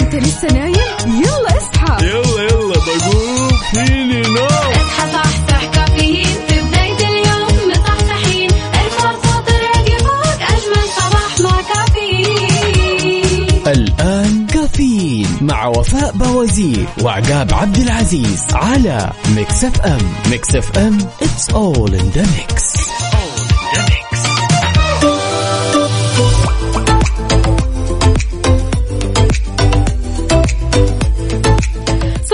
[0.00, 0.74] انت لسه نايم؟
[1.06, 2.06] يلا اصحى.
[2.06, 3.48] يلا يلا بقوم.
[3.72, 6.26] فيني نوم اصحى صحصح كافيين.
[6.48, 8.50] في بداية اليوم مصحصحين.
[8.50, 13.48] الفرصة تراقي فوق أجمل صباح مع كافيين.
[13.66, 20.12] الآن كافيين مع وفاء بوازير وعقاب عبد العزيز على Mix FM.
[20.30, 22.80] Mix FM it's all in the mix.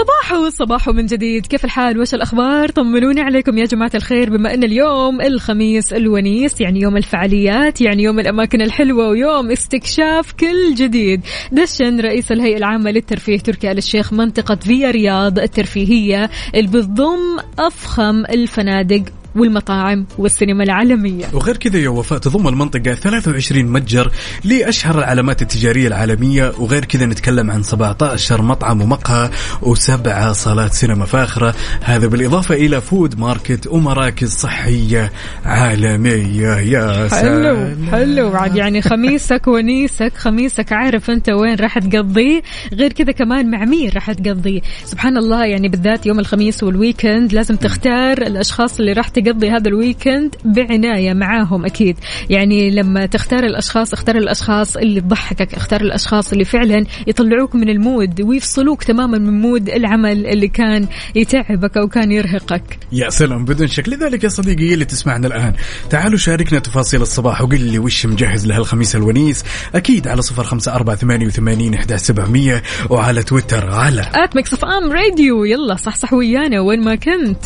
[0.06, 1.46] صباحو صباحو من جديد.
[1.46, 4.30] كيف الحال؟ وش الأخبار؟ طمنوني عليكم يا جماعة الخير.
[4.30, 10.74] بما أن اليوم الخميس الونيس يعني يوم الفعاليات يعني يوم الأماكن الحلوة ويوم استكشاف كل
[10.74, 11.20] جديد.
[11.52, 18.24] دشن رئيس الهيئة العامة للترفيه تركي آل الشيخ منطقة فيا رياض الترفيهية اللي بتضم أفخم
[18.24, 19.02] الفنادق
[19.36, 21.24] والمطاعم والسينما العالمية.
[21.32, 24.12] وغير كذا يا وفاء تضم المنطقة 23 متجر
[24.44, 26.52] لأشهر العلامات التجارية العالمية.
[26.58, 29.30] وغير كذا نتكلم عن 17 مطعم ومقهى
[29.62, 31.54] وسبعة صالات سينما فاخرة.
[31.82, 35.12] هذا بالإضافة إلى food market ومراكز صحية
[35.44, 36.56] عالمية.
[36.56, 37.88] يا حلو سلام.
[37.90, 38.30] حلو.
[38.30, 43.90] بعد يعني خميسك ونيسك خميسك عارف أنت وين راح تقضيه غير كذا كمان مع مين
[43.94, 49.08] راح تقضيه سبحان الله يعني بالذات يوم الخميس وال weekend لازم تختار الأشخاص اللي راح
[49.08, 49.25] تقضي.
[49.28, 51.96] هذا ال weekend بعناية معاهم أكيد.
[52.30, 57.79] يعني لما تختار الأشخاص اختار الأشخاص اللي تضحكك اختار الأشخاص اللي فعلا يطلعوك من ال
[57.79, 62.78] mood ويفصلوك تماما من mood العمل اللي كان يتعبك أو كان يرهقك.
[62.92, 63.88] يا سلام بدون شك.
[63.88, 65.52] لذلك يا صديقي اللي تسمعنا الآن
[65.90, 67.42] تعالوا شاركنا تفاصيل الصباح.
[67.42, 69.44] وقل لي وش مجهز لهالخميس الونيس.
[69.74, 74.92] أكيد على صفر خمسة أربعة ثمانية وثمانين إحدى سبعمية وعلى تويتر على at Mix FM
[74.92, 77.44] Radio يلا صح صح ويانا وين ما كنت.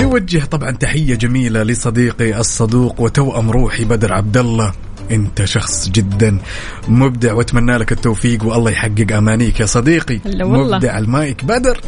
[0.00, 4.72] نوجه طبعا تحية جميلة لصديقي الصدوق وتوأم روحي بدر عبد الله
[5.10, 6.38] أنت شخص جدا
[6.88, 10.20] مبدع وأتمنى لك التوفيق والله يحقق أمانيك يا صديقي.
[10.24, 10.76] والله.
[10.76, 11.80] مبدع المايك بدر.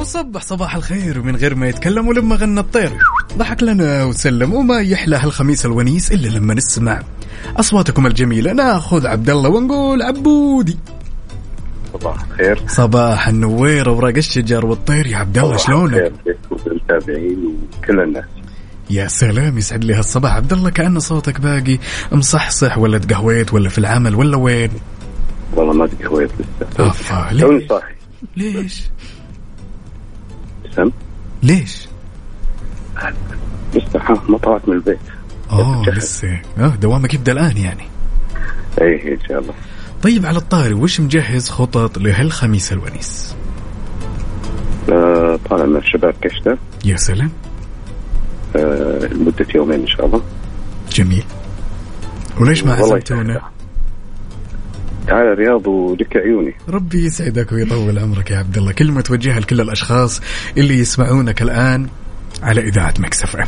[0.00, 2.92] وصبح صباح الخير من غير ما يتكلم ولما غنى الطير.
[3.38, 7.02] ضحك لنا وسلم وما يحلى هالخميس الونيس إلا لما نسمع
[7.56, 8.52] أصواتكم الجميلة.
[8.52, 10.78] نأخذ عبد الله ونقول عبودي.
[11.94, 16.12] صباح الخير صباح النوير اوراق الشجر والطير يا عبد الله شلونك؟
[16.66, 18.24] المتابعين وكل الناس
[18.90, 21.78] يا سلام يسعد لي هالصباح عبد الله كأن صوتك باقي
[22.12, 24.70] مصحصح ولا تقهويت ولا في العمل ولا وين؟
[25.56, 26.30] والله ما تقهويت
[26.78, 27.94] لسه توني ليش؟ صاحي
[28.36, 28.82] ليش؟
[30.76, 30.90] سم
[31.42, 31.88] ليش؟
[33.74, 34.98] لسه ما طلعت من البيت
[35.86, 35.96] جهز.
[35.96, 37.84] لسه آه دوامك يبدأ الآن يعني
[38.80, 39.54] إيه إن شاء الله
[40.04, 43.36] طيب على الطاري وش مجهز خطط لهالخميس الونيس؟
[44.92, 46.58] آه طالع مع الشباب كشته.
[46.84, 47.30] يا سلام.
[48.56, 50.22] آه لمدة يومين إن شاء الله.
[50.90, 51.24] جميل.
[52.40, 53.40] وليش ما عزمتونا؟
[55.06, 56.54] تعال الرياض ولك عيوني.
[56.68, 58.72] ربي يسعدك ويطول عمرك يا عبد الله.
[58.72, 60.20] كلمة توجهها لكل الأشخاص
[60.56, 61.88] اللي يسمعونك الآن
[62.42, 63.46] على إذاعة مكسف أم.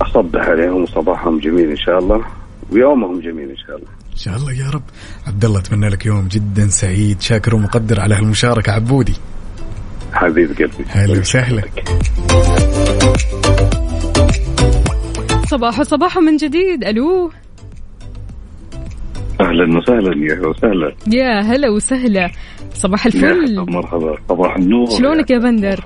[0.00, 2.24] أصبح عليهم صباحهم جميل إن شاء الله
[2.70, 3.97] ويومهم جميل إن شاء الله.
[4.18, 4.82] إن شاء الله يا رب.
[5.26, 8.72] عبد الله أتمنى لك يوم جدا سعيد شاكر ومقدر على هالمشاركة.
[8.72, 9.14] عبودي.
[10.12, 10.84] حبيب قلبي.
[10.88, 11.62] هلا وسهلا.
[15.46, 16.84] صباح صباح من جديد.
[16.84, 17.30] ألو.
[19.40, 20.92] أهلا وسهلا يا أهلا وسهلا.
[21.06, 22.30] يا هلا وسهلا.
[22.74, 23.64] صباح الفل.
[23.68, 24.16] مرحبا.
[24.28, 24.90] صباح النور.
[24.90, 25.84] شلونك يا بندر؟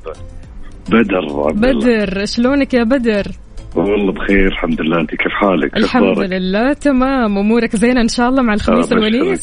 [0.88, 1.80] بدر عبد الله.
[1.80, 3.32] بدر شلونك يا بدر؟
[3.76, 5.00] والله بخير الحمد لله.
[5.00, 7.38] انت كيف حالك؟ الحمد أخبارك؟ لله تمام.
[7.38, 9.42] أمورك زينة إن شاء الله مع الخميس الونيس.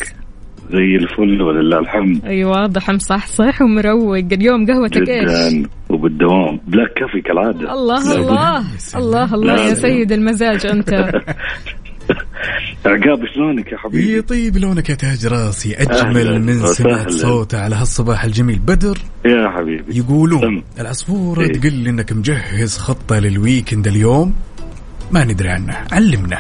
[0.71, 2.25] زي الفل ولله الحمد.
[2.25, 2.89] أي واضح.
[2.89, 4.17] مصحصح ومروق.
[4.17, 5.69] اليوم قهوتك إيش؟ جدا.
[5.89, 6.59] وبالدوام.
[6.67, 7.73] black coffee كالعادة.
[7.73, 8.63] الله الله.
[8.95, 9.73] الله الله يا.
[9.73, 10.89] سيد المزاج أنت.
[12.85, 15.73] عقاب شلونك يا يا حبيبي؟ طيب شلونك يا تاج راسي.
[15.75, 17.09] أجمل أهلاً من سمعت.
[17.11, 18.59] صوته على هالصباح الجميل.
[18.59, 19.97] بدر يا حبيبي.
[19.97, 20.61] يقولون سم.
[20.81, 21.51] العصفورة إيه.
[21.51, 24.35] تقول لي إنك مجهز خطة لل weekend اليوم.
[25.11, 26.37] ما ندري عنها علمنا.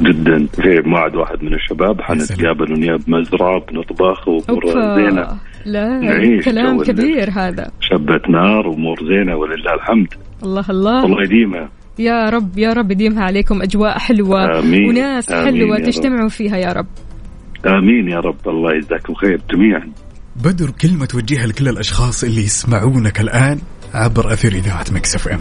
[0.00, 0.46] جدا.
[0.46, 2.00] في موعد واحد من الشباب.
[2.00, 4.66] حنتقابل وإياه بمزرعه بنطبخ وأمور
[4.96, 5.28] زينة.
[5.66, 7.70] لا نعيش كلام كبير هذا.
[7.80, 10.14] شبة نار وأمور زينة ولله الحمد.
[10.42, 11.04] الله الله.
[11.04, 11.68] الله يديمها.
[11.98, 14.88] يا رب يا رب يديمها عليكم أجواء حلوة آمين.
[14.88, 15.84] وناس آمين رب.
[15.84, 16.86] تجتمعوا فيها يا رب
[17.66, 19.92] آمين يا رب الله يجزاكم خير جميعا
[20.44, 23.58] بدر كلمة توجهها لكل الأشخاص اللي يسمعونك الآن
[23.94, 25.40] عبر أثير إذاعة مكسف أم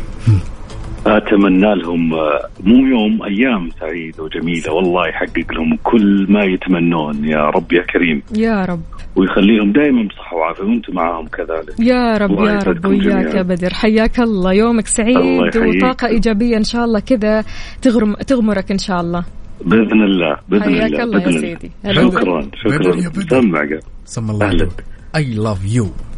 [1.08, 4.74] أتمنى لهم آه، مو يوم أيام سعيده وجميلة.
[4.74, 7.26] والله يحقق لهم كل ما يتمنون.
[7.26, 8.22] يا رب يا كريم.
[8.36, 8.82] يا رب.
[9.16, 10.64] ويخليهم دائما بصحة وعافية.
[10.64, 11.80] وأنتم معاهم كذلك.
[11.80, 12.86] يا رب الله يا رب.
[12.86, 13.36] وياك.
[13.36, 14.54] يا بدر حياك الله.
[14.54, 15.84] يومك سعيد الله يحييك.
[15.84, 17.44] وطاقة إيجابية إن شاء الله كذا
[17.82, 19.26] تغرم تغمرك إن شاء الله.
[19.66, 21.72] بإذن الله بإذن حياك الله الله يا سيدي.
[21.86, 22.12] الله.
[22.12, 23.10] شكرا شكرا.
[23.10, 23.32] بدر.
[23.42, 23.80] سمع قال.
[24.06, 24.70] سمى الله.
[25.14, 26.11] I love you.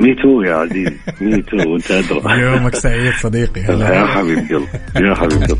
[0.00, 0.96] me too يا عزيزي.
[1.20, 2.40] me too وانت ادرى.
[2.42, 3.60] يومك سعيد صديقي.
[3.60, 4.66] يا حبيب قلب
[4.96, 5.58] يا حبيب قلب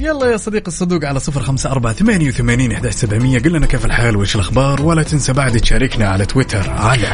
[0.00, 3.38] يلا يا صديقي الصدوق على صفر خمسة أربعة ثمانية وثمانين إحدى سبعمية.
[3.38, 7.06] قل لنا كيف الحال وإيش الأخبار؟ ولا تنسى بعد تشاركنا على تويتر على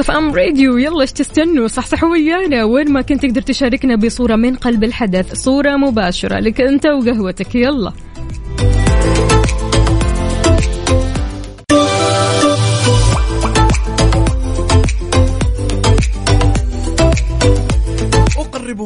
[0.00, 2.64] اف ام راديو يلا إيش تستنوا؟ صحصحوا ويانا.
[2.64, 5.34] وين ما كنت تقدر تشاركنا بصورة من قلب الحدث.
[5.34, 7.54] صورة مباشرة لك أنت وقهوتك.
[7.54, 7.92] يلا.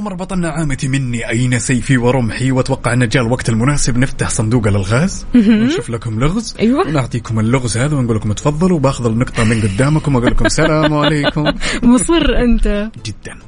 [0.08, 5.90] ربطنا عامتي مني أين سيفي ورمحي؟ وأتوقع أن جاء الوقت المناسب نفتح صندوق الألغاز ونشوف
[5.90, 6.54] لكم لغز.
[6.60, 6.88] أيوة.
[6.88, 11.44] ونعطيكم اللغز هذا ونقول لكم تفضلوا باخذ النقطة من قدامكم وأقول لكم السلام عليكم.
[11.94, 12.90] مصر أنت.
[13.06, 13.38] جدا.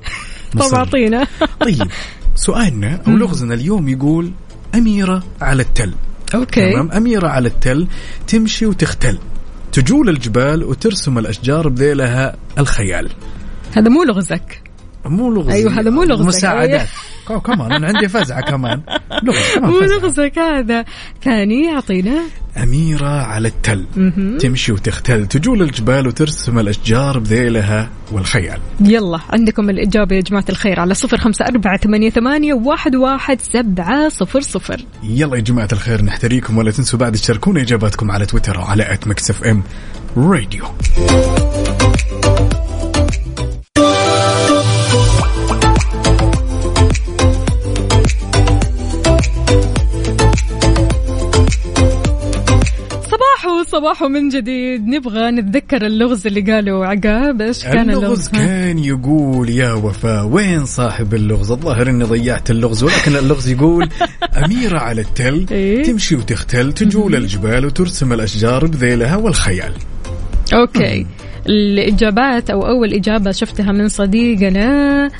[0.52, 0.76] طب مصر.
[0.76, 1.26] أعطينا.
[1.64, 1.88] طيب
[2.34, 4.32] سؤالنا أو لغزنا اليوم يقول
[4.74, 5.94] أميرة على التل.
[6.34, 6.72] أوكي.
[6.72, 7.86] تمام؟ أميرة على التل
[8.26, 9.18] تمشي وتختل.
[9.72, 13.10] تجول الجبال وترسم الأشجار بذيلها الخيال.
[13.76, 14.71] هذا مو لغزك.
[15.06, 15.48] مو لغز.
[15.50, 16.26] أيوة، هذا مو لغزك.
[16.26, 16.88] مساعدات
[17.28, 18.80] كو- كمان أنا عندي فزعة كمان
[19.22, 19.78] لغز كمان مو.
[19.80, 20.84] لغزك هذا.
[21.24, 22.18] ثاني أعطينا.
[22.62, 23.86] أميرة على التل.
[24.40, 28.58] تمشي وتختل تجول الجبال وترسم الأشجار بذيلها والخيال.
[28.80, 34.08] يلا عندكم الإجابة يا جماعة الخير على صفر خمسة أربعة ثمانية, ثمانية واحد, واحد سبعة
[34.08, 34.80] صفر صفر.
[35.02, 39.30] يلا يا جماعة الخير نحتريكم ولا تنسوا بعد تشاركونا إجاباتكم على تويتر وعلى at Mix
[39.30, 39.62] FM
[40.16, 40.64] Radio
[53.42, 54.86] صباحو صباحو من جديد.
[54.86, 57.40] نبغى نتذكر اللغز اللي قاله عقاب.
[57.40, 62.82] إيش كان اللغز؟ اللغز؟ كان يقول يا وفاء وين صاحب اللغز؟ الظاهر إني ضيعت اللغز
[62.82, 63.88] ولكن اللغز يقول
[64.44, 69.72] أميرة على التل إيه؟ تمشي وتختل تجول الجبال وترسم الأشجار بذيلها والخيال.
[70.54, 71.06] أوكي.
[71.46, 75.10] الإجابات أو أول إجابة شفتها من صديقنا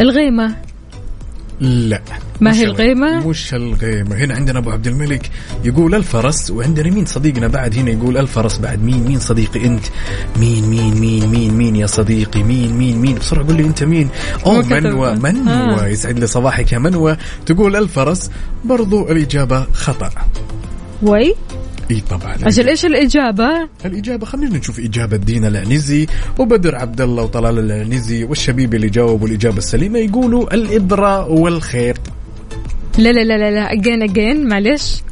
[0.00, 0.56] الغيمة.
[1.60, 2.02] لا.
[2.40, 3.28] ما هي الغيمة.
[3.28, 5.30] مش الغيمة هنا عندنا أبو عبد الملك
[5.64, 9.84] يقول الفرس وعندنا مين صديقنا بعد هنا يقول الفرس بعد مين؟ مين صديقي أنت؟
[10.36, 14.08] مين مين مين مين مين يا صديقي؟ مين مين مين؟ بسرعة قول لي أنت مين.
[14.40, 14.72] كتب.
[14.72, 15.52] منوى منوى.
[15.80, 15.86] آه.
[15.86, 17.16] يسعد لي صباحك يا منوى.
[17.46, 18.30] تقول الفرس
[18.64, 20.10] برضو الإجابة خطأ.
[21.02, 21.34] وي
[21.90, 22.34] اي طبعا.
[22.44, 26.06] أجل إيش الإجابة؟ الإجابة خلينا نشوف إجابة دينا العنزي
[26.38, 31.96] وبدر عبد الله وطلال العنزي والشبيب اللي جاوبوا الإجابة السليمة يقولوا الإبرة والخيط.
[32.98, 33.72] لا لا لا لا لا.
[33.72, 35.02] أجين أجين معلش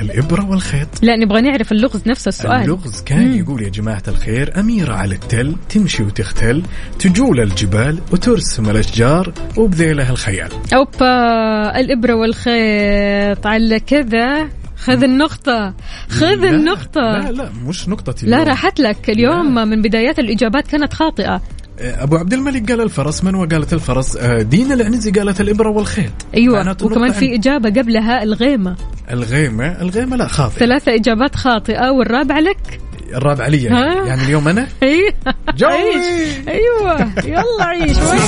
[0.00, 0.88] الإبرة والخيط.
[1.02, 2.62] لا نبغى نعرف اللغز نفس السؤال.
[2.62, 6.62] اللغز كان يقول يا جماعة الخير أميرة على التل تمشي وتختل
[6.98, 10.50] تجول الجبال وترسم الأشجار وبذيلها الخيال.
[10.74, 13.46] أوبا الإبرة والخيط.
[13.46, 14.48] على كذا.
[14.84, 15.74] خذ النقطة.
[16.08, 17.00] خذ لا، النقطة.
[17.00, 18.42] لا لا مش نقطتي لا.
[18.42, 19.10] راحت لك.
[19.10, 19.64] اليوم لا.
[19.64, 21.40] من بدايات الإجابات كانت خاطئة.
[21.80, 26.56] أبو عبد الملك قال الفرس منوى قالت الفرس؟ آه، دينا العنزي قالت الإبرة والخيط أيوة
[26.56, 27.34] معناته وكمان في.
[27.34, 28.76] إجابة قبلها الغيمة.
[29.10, 30.58] الغيمة الغيمة لا خاطئة.
[30.58, 32.80] ثلاثة إجابات خاطئة والرابعة لك.
[33.14, 34.08] الرابعة لي يعني.
[34.08, 35.12] يعني اليوم أنا؟ أي
[35.56, 35.70] جوي.
[35.72, 36.36] عيش.
[36.48, 37.96] أيوة يلا عيش.
[38.10, 38.20] وين؟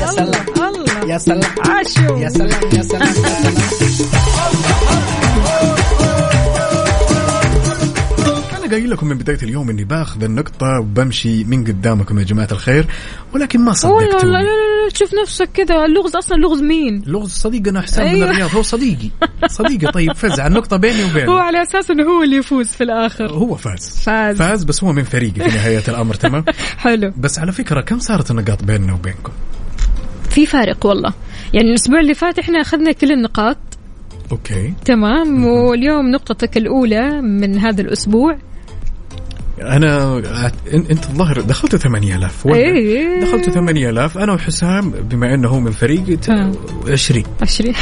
[0.00, 0.30] يا سلام.
[0.58, 1.12] الله.
[1.12, 1.50] يا سلام.
[1.68, 2.18] عاشوا.
[2.18, 3.12] يا سلام يا سلام.
[8.72, 12.86] قايل لكم من بداية اليوم إني باخذ النقطة وبمشي من قدامكم يا جماعة الخير
[13.34, 17.80] ولكن ما والله لا لا لا تشوف نفسك كذا اللغز أصلا لغز مين؟ لغز صديقنا
[17.80, 18.30] حسام من أيوة.
[18.30, 19.10] الرياض هو صديقي.
[19.58, 22.84] صديقي طيب فز على النقطة بيني هو وبينه على أساس إنه هو اللي يفوز في
[22.84, 23.32] الآخر.
[23.32, 24.00] هو فاز.
[24.04, 24.36] فاز.
[24.38, 26.44] فاز بس هو من فريقي في نهاية الأمر تمام؟
[26.78, 27.12] حلو.
[27.16, 29.32] بس على فكرة كم صارت النقاط بيننا وبينكم؟
[30.30, 31.12] في فارق والله.
[31.54, 33.58] يعني الأسبوع اللي فات إحنا أخذنا كل النقاط.
[34.32, 34.74] okay.
[34.84, 35.44] تمام.
[35.44, 38.38] واليوم نقطتك الأولى من هذا الأسبوع.
[39.58, 43.20] أن- أنت الظاهر دخلت 8000 ولا إيه.
[43.20, 46.52] دخلت 8000 أنا وحسام بما أنه هو من فريقي ت- آه.
[46.88, 47.74] 20 عشرين.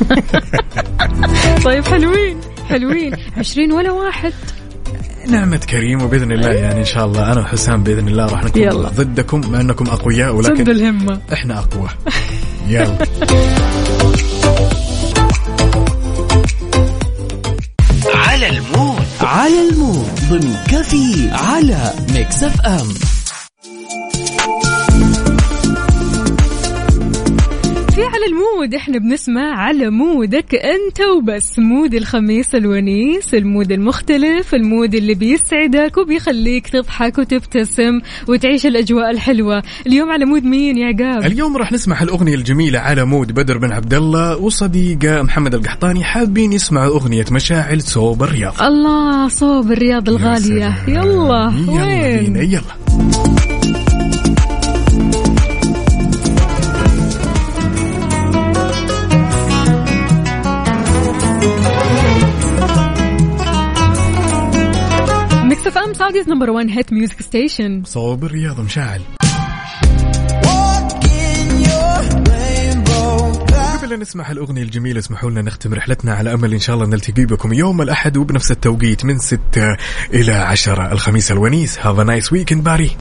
[1.64, 2.36] طيب حلوين
[2.68, 3.16] حلوين.
[3.36, 4.32] عشرين ولا واحد.
[5.28, 8.88] نعمة كريم وبإذن الله يعني إن شاء الله أنا وحسام بإذن الله راح نكون يلا.
[8.88, 11.20] ضدكم مع أنكم أقوياء سد ولكن الهمة.
[11.32, 11.88] إحنا أقوى.
[12.68, 12.98] يلا.
[18.44, 19.04] على ال mood.
[19.20, 20.10] على ال mood.
[20.30, 23.13] ضمن كفي على ميكس أف أم.
[27.94, 28.74] في على ال mood.
[28.74, 31.58] إحنا بنسمع على mood ك أنت وبس.
[31.58, 39.10] mood الخميس الونيس ال mood المختلف ال mood اللي بيسعدك وبيخليك تضحك وتبتسم وتعيش الأجواء
[39.10, 39.62] الحلوة.
[39.86, 43.72] اليوم على mood مين يا عقاب اليوم راح نسمع الأغنية الجميلة على mood بدر بن
[43.72, 48.62] عبد الله وصديقه محمد القحطاني حابين يسمعوا أغنية مشاعل صوب الرياض.
[48.62, 50.74] الله صوب الرياض يا الغاليه.
[50.88, 52.74] يلا يلا وين؟ بينا يلا.
[65.74, 69.00] FM Saudi's number 1 hit music station صوب الرياض مشاعل
[73.84, 77.24] قبل أن نسمع الأغنية الجميلة اسمحوا لنا نختم رحلتنا على أمل إن شاء الله نلتقي
[77.24, 79.40] بكم يوم الأحد وبنفس التوقيت من 6
[80.14, 81.78] إلى 10 الخميس الونيس.
[81.78, 82.90] have a nice weekend باري.